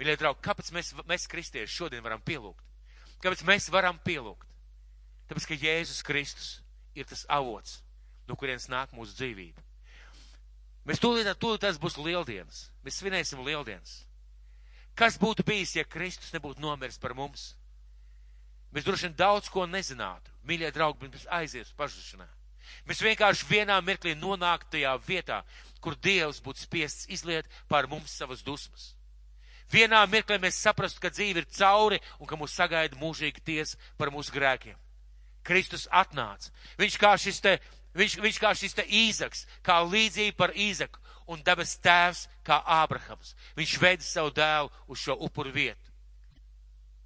[0.00, 2.64] Mīļie draugi, kāpēc mēs, mēs kristieši šodien varam pielūgt?
[3.20, 4.48] Kāpēc mēs varam pielūgt?
[5.28, 6.54] Tāpēc, ka Jēzus Kristus
[7.00, 7.80] ir tas avots,
[8.28, 9.64] no kurienes nāk mūsu dzīvība.
[10.88, 12.68] Mēs tūlīt, tūlīt tas būs lieldienas.
[12.84, 14.00] Mēs svinēsim lieldienas.
[14.98, 17.54] Kas būtu bijis, ja Kristus nebūtu nomiris par mums?
[18.74, 20.32] Mēs droši vien daudz ko nezinātu.
[20.46, 22.26] Mīļie draugi, mēs aiziet uz pazušanā.
[22.86, 25.40] Mēs vienkārši vienā mirklī nonāktu tajā vietā,
[25.82, 28.92] kur Dievs būtu spiests izliet pār mums savas dusmas.
[29.70, 34.10] Vienā mirklī mēs saprastu, ka dzīve ir cauri un ka mūs sagaida mūžīga tiesa par
[34.14, 34.78] mūsu grēkiem.
[35.46, 36.50] Kristus atnāca.
[36.78, 37.56] Viņš kā šis te,
[37.96, 43.34] viņš, viņš kā šis te īzaks, kā līdzība par īzaku un dabas tēvs kā Ābrahams.
[43.58, 45.92] Viņš veida savu dēlu uz šo upuru vietu.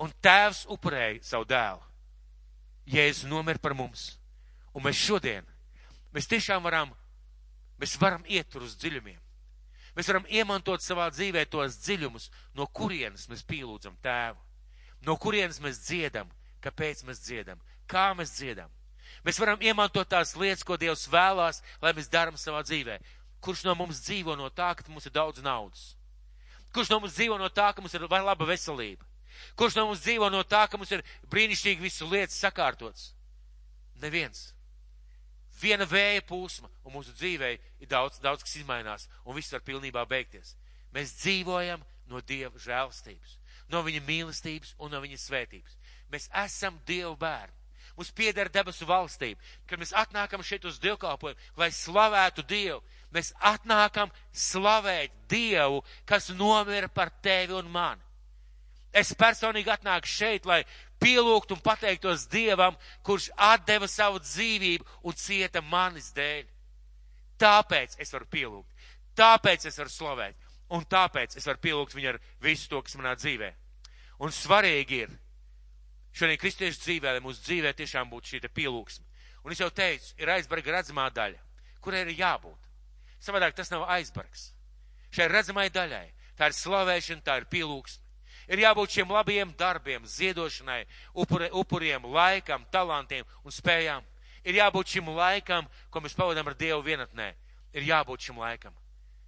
[0.01, 1.82] Un tēvs upurēja savu dēlu.
[2.91, 4.14] Jēzus nomir par mums.
[4.74, 5.47] Un mēs šodien,
[6.12, 6.91] mēs tiešām varam,
[7.80, 9.20] mēs varam iet tur uz dziļumiem.
[9.95, 12.26] Mēs varam iemantot savā dzīvē tos dziļumus,
[12.59, 14.41] no kurienes mēs pielūdzam tēvu,
[15.07, 16.32] no kurienes mēs dziedam,
[16.64, 17.61] kāpēc mēs dziedam,
[17.91, 18.70] kā mēs dziedam.
[19.24, 22.99] Mēs varam iemantot tās lietas, ko Dievs vēlās, lai mēs darām savā dzīvē.
[23.45, 25.95] Kurš no mums dzīvo no tā, ka mums ir daudz naudas?
[26.74, 29.05] Kurš no mums dzīvo no tā, ka mums ir laba veselība?
[29.57, 33.12] Kurš no mums dzīvo no tā, ka mums ir brīnišķīgi visu lietas sakārtots?
[34.03, 34.51] Neviens
[35.61, 40.05] viena vēja plūsma, un mūsu dzīvē ir daudz, daudz kas izmainās, un viss var pilnībā
[40.11, 40.55] beigties.
[40.95, 43.39] Mēs dzīvojam no Dieva žēlstības,
[43.72, 45.76] no viņa mīlestības un no viņa svētības.
[46.12, 47.64] Mēs esam Dieva bērni.
[47.95, 49.40] Mums pieder debesu valstība.
[49.70, 52.80] Kad mēs atnākam šeit uz dievkalpojumu, lai slavētu Dievu,
[53.14, 58.03] mēs atnākam slavēt Dievu, kas nomira par tevi un mani.
[58.95, 60.62] Es personīgi atnāku šeit, lai
[61.03, 62.76] pielūgt un pateiktos Dievam,
[63.07, 66.45] kurš atdeva savu dzīvību un cieta manis dēļ.
[67.42, 68.86] Tāpēc es varu pielūgt,
[69.18, 70.36] tāpēc es varu slavēt,
[70.74, 73.51] un tāpēc es varu pielūgt viņu ar visu to, kas manā dzīvē.
[74.22, 75.14] Un svarīgi ir
[76.15, 79.05] šodien kristiešu dzīvē, lai mūsu dzīvē tiešām būtu šī pielūgsme.
[79.45, 81.41] Un es jau teicu, ir aizbarga redzamā daļa,
[81.85, 82.71] kurai ir jābūt.
[83.21, 84.53] Savādāk tas nav aizbargs.
[85.12, 86.07] Šai redzamai daļai
[86.39, 88.05] tā ir slavēšana, tā ir pielūgsme
[88.49, 90.85] ir jābūt šiem labiem darbiem, ziedošanai,
[91.15, 94.05] upuri, upuriem, laikam, talantiem un spējām.
[94.45, 97.33] Ir jābūt šim laikam, ko mēs pavadām ar Dievu vienatnē.
[97.75, 98.75] Ir jābūt šim laikam.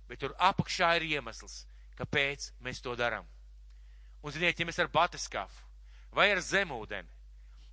[0.07, 1.65] Bet tur apakšā ir iemesls,
[1.99, 3.25] kāpēc mēs to darām.
[4.23, 5.66] Un, ziniet, ja mēs ar batiskafu
[6.17, 7.09] vai ar zemūdeni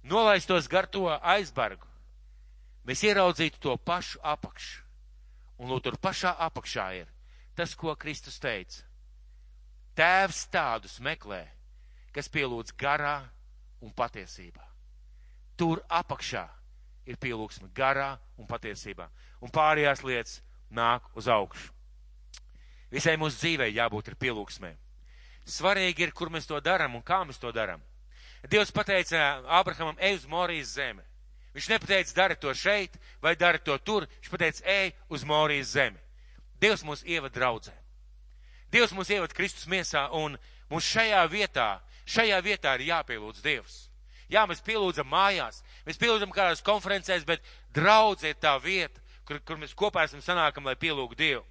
[0.03, 1.87] nolaistos gar to aizbargu,
[2.83, 4.81] mēs ieraudzītu to pašu apakšu.
[5.61, 7.11] Un lūk, tur pašā apakšā ir
[7.55, 8.83] tas, ko Kristus teica
[9.93, 11.43] Tēvs tādus meklē,
[12.13, 13.19] kas pielūdz garā
[13.85, 14.63] un patiesībā.
[15.53, 16.47] Tur apakšā
[17.05, 19.05] ir pielūgsme garā un patiesībā.
[19.45, 20.39] Un pārējās lietas
[20.73, 21.69] nāk uz augšu.
[22.89, 24.79] Visai mūsu dzīvē jābūt ir pielūgsmēm.
[25.45, 27.81] Svarīgi ir, kur mēs to darām un kā mēs to darām.
[28.49, 31.03] Dievs pateica Abrahamam, ej uz Morijas zemi.
[31.53, 34.07] Viņš nepateica, dari to šeit vai dari to tur.
[34.19, 36.01] Viņš pateica, ej uz Morijas zemi.
[36.59, 37.73] Dievs mūs ievada draudzē.
[38.73, 40.37] Dievs mūs ievada Kristus miesā, un
[40.71, 41.77] mums šajā vietā,
[42.09, 43.75] šajā vietā ir jāpielūdz Dievs.
[44.31, 47.43] Jā, mēs pielūdzam mājās, mēs pielūdzam kādās konferencēs, bet
[47.75, 51.43] draudz ir tā vieta, kur, kur mēs kopā esam sanākam, lai pielūgtu Dievu.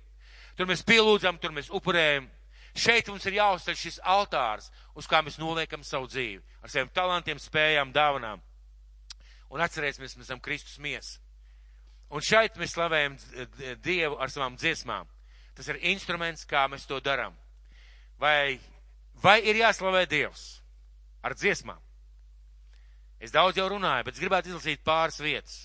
[0.57, 2.27] Tur mēs pielūdzam, tur mēs upurējam.
[2.73, 7.41] Šeit mums ir jāuzceļ šis altārs, uz kā mēs noliekam savu dzīvi, ar saviem talantiem,
[7.41, 8.43] spējām, dāvanām.
[9.53, 11.21] Un atcerēsimies, mēs esam Kristus miesa.
[12.13, 13.17] Un šeit mēs slavējam
[13.85, 15.09] Dievu ar savām dziesmām.
[15.57, 17.37] Tas ir instruments, kā mēs to darām.
[18.21, 18.61] Vai,
[19.23, 20.61] vai ir jāslavē Dievs
[21.25, 21.81] ar dziesmām?
[23.23, 25.59] Es daudz jau runāju, bet es gribētu izlasīt pāris vietas.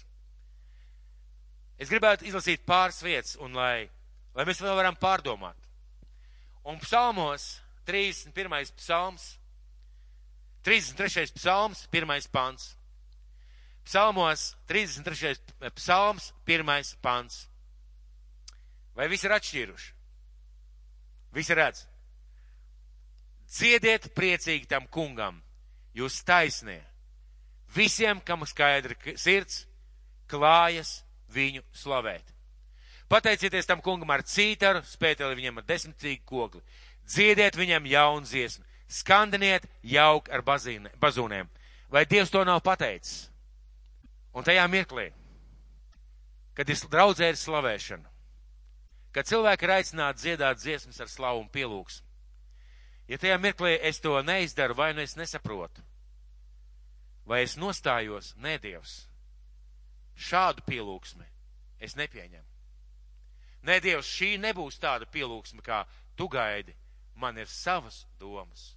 [1.77, 3.87] Es gribētu izlasīt pāris vietas, un lai,
[4.37, 5.57] lai mēs vēl varam pārdomāt.
[6.67, 7.57] Un psalmos,
[7.87, 8.73] 31.
[8.75, 9.39] psalms,
[10.63, 11.31] 33.
[11.33, 12.27] psalms, 1.
[12.31, 12.75] pants.
[13.85, 15.39] Psalmos 33.
[15.75, 16.97] psalms, 1.
[17.01, 17.47] pants.
[18.95, 19.93] Vai visi ir atšķīruši?
[21.37, 21.85] Visi redz.
[23.47, 25.39] Dziediet priecīgi tam kungam,
[25.95, 26.81] jūs taisnie.
[27.71, 29.63] Visiem, kam skaidri sirds,
[30.27, 30.97] klājas
[31.31, 32.33] viņu slavēt.
[33.07, 36.63] Pateicieties tam kungam ar cītaru, spēteli viņam ar desmitīgu kokli.
[37.07, 41.47] Dziediet viņam jaunu dziesmu, skandiniet jauk ar bazīne, bazūnēm.
[41.89, 43.29] Vai Dievs to nav pateicis?
[44.35, 45.07] Un tajā mirklī,
[46.53, 48.09] kad ir draudzē ir slavēšana,
[49.15, 52.03] kad cilvēki ir aicināti dziedāt dziesmas ar slavu un pielūgsmu.
[53.07, 55.81] Ja tajā mirklī es to neizdaru, vai nu es nesaprotu,
[57.25, 59.05] vai es nostājos, nē, Dievs,
[60.27, 61.25] šādu pielūgsmi
[61.79, 62.45] es nepieņemu.
[63.63, 65.85] Nē, Dievs, šī nebūs tāda pielūgsme, kā
[66.19, 66.75] tu gaidi.
[67.17, 68.75] Man ir savas domas,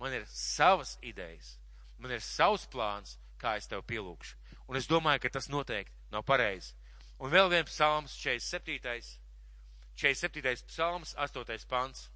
[0.00, 1.54] man ir savas idejas,
[1.98, 4.34] man ir savs plāns, kā es tev pielūgšu.
[4.66, 6.74] Un es domāju, ka tas noteikti nav pareizi.
[7.22, 9.20] Un vēl viens psalms, 47.
[9.96, 10.66] 47.
[10.66, 11.66] psalms, 8.
[11.70, 12.10] pants.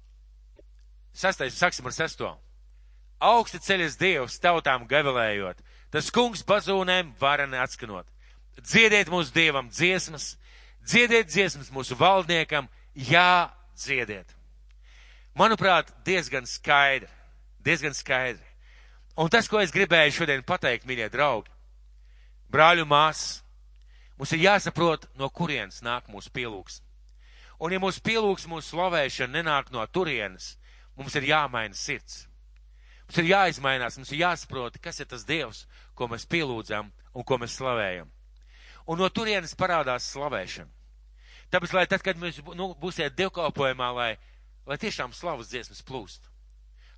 [1.13, 2.33] Sastais, saksim ar sesto.
[3.21, 5.59] Augsti ceļas Dievs tautām gavilējot,
[5.93, 8.07] tas kungs bazūnēm varani atskanot.
[8.59, 10.35] Dziediet mūsu Dievam dziesmas,
[10.85, 14.40] dziediet dziesmas mūsu valdniekam, jā, dziediet.
[15.37, 17.07] Manuprāt, diezgan skaidri,
[17.63, 18.43] diezgan skaidri.
[19.19, 21.51] Un tas, ko es gribēju šodien pateikt, mīļie draugi,
[22.51, 23.41] brāļu māsas,
[24.19, 26.81] mums ir jāsaprot, no kurienes nāk mūsu pielūgs.
[27.61, 30.55] Un ja mūsu pielūgs, mūsu slavēšana nenāk no turienes,
[30.97, 32.25] mums ir jāmaina sirds.
[33.05, 35.65] Mums ir jāizmainās, mums ir jāsaprot, kas ir tas Dievs,
[35.95, 38.09] ko mēs pielūdzam un ko mēs slavējam.
[38.87, 40.71] Un no turienes parādās slavēšana.
[41.51, 44.11] Tāpēc, lai tad, kad mēs nu, būsiet dievkalpojumā, lai,
[44.71, 46.29] lai tiešām slavas dziesmas plūst.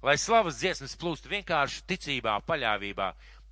[0.05, 3.07] Lai slavas dziesmas plūst vienkārši ticībā, paļāvībā,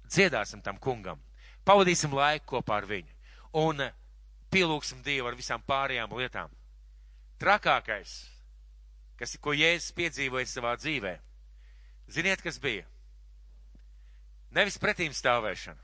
[0.05, 1.17] dziedāsim tam kungam.
[1.65, 3.09] Pavadīsim laiku kopā ar viņu.
[3.57, 3.81] Un
[4.53, 6.53] pielūgsim Dievu ar visām pārējām lietām.
[7.41, 8.13] Trakākais,
[9.17, 11.15] kas, ko Jēzus piedzīvoja savā dzīvē,
[12.13, 12.85] ziniet, kas bija?
[14.53, 15.79] Nevis pretīm stāvēšana.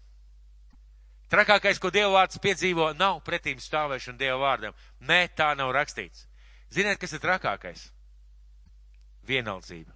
[1.31, 4.77] Trakākais, ko Dieva vārds piedzīvo, nav pretīm stāvēšana Dieva vārdam.
[5.01, 6.27] Nē, tā nav rakstīts.
[6.69, 7.89] Ziniet, kas ir trakākais?
[9.27, 9.93] Vienaldzība.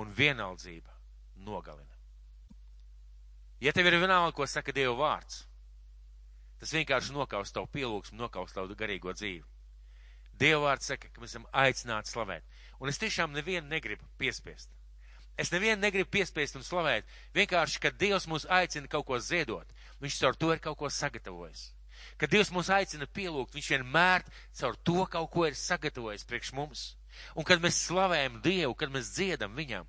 [0.00, 0.94] Un vienaldzība
[1.46, 1.96] nogalina.
[3.60, 5.42] Ja tev ir vienalga, ko saka Dieva vārds,
[6.60, 9.44] tas vienkārši nokaus tavu pielūgsmu, nokaus tavu garīgo dzīvi.
[10.40, 12.46] Dieva vārds saka, ka mēs esam aicināti slavēt.
[12.80, 14.70] Un es tiešām nevienu negribu piespiest.
[15.36, 17.04] Es nevienu negribu piespiest un slavēt.
[17.36, 19.68] Vienkārši, kad Dievs mūs aicina kaut ko ziedot,
[20.00, 21.66] viņš caur to ir kaut ko sagatavojis.
[22.16, 24.24] Kad Dievs mūs aicina pielūgt, viņš vienmēr
[24.56, 26.86] caur to kaut ko ir sagatavojis priekš mums.
[27.34, 29.88] Un kad mēs slavējam Dievu, kad mēs dziedam viņam,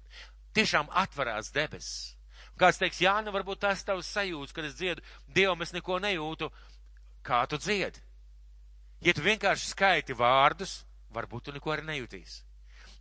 [0.55, 2.15] tiešām atverās debesis.
[2.59, 5.01] Kāds teiks, jā, nu varbūt tas tavs sajūts, kad es dziedu,
[5.33, 6.51] Dievam es neko nejūtu.
[7.25, 8.01] Kā tu dziedi?
[9.01, 12.41] Ja tu vienkārši skaiti vārdus, varbūt tu neko arī nejūtīsi.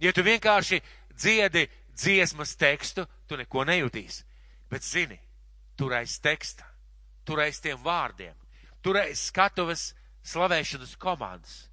[0.00, 0.80] Ja tu vienkārši
[1.12, 4.24] dziedi dziesmas tekstu, tu neko nejūtīsi.
[4.70, 5.18] Bet zini,
[5.76, 6.64] tur aiz teksta,
[7.26, 8.36] tur aiz tiem vārdiem,
[8.80, 9.90] tur aiz skatuves
[10.24, 11.66] slavēšanas komandas,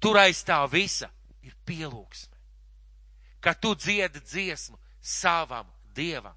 [0.00, 1.08] tur aiz tā visa
[1.46, 2.36] ir pielūgsme.
[3.40, 6.36] Kad tu dziedi dziesmu savam dievam,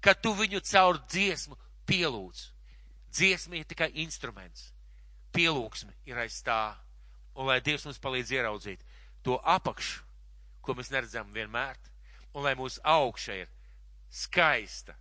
[0.00, 2.48] kad tu viņu caur dziesmu pielūdz.
[3.12, 4.70] Dziesma ir tikai instruments.
[5.32, 6.74] Pielūgsme ir aiz tā.
[7.36, 8.82] Un lai Dievs mums palīdz ieraudzīt
[9.24, 10.02] to apakšu,
[10.62, 11.78] ko mēs neredzam vienmēr,
[12.34, 13.50] un lai mūsu augša ir
[14.12, 14.94] skaista,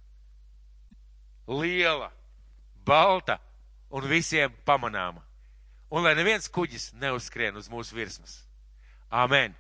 [1.48, 2.12] liela,
[2.86, 3.40] balta
[3.92, 5.24] un visiem pamanāma.
[5.92, 8.38] Un lai neviens kuģis neuzskrien uz mūsu virsmas.
[9.12, 9.56] Amen.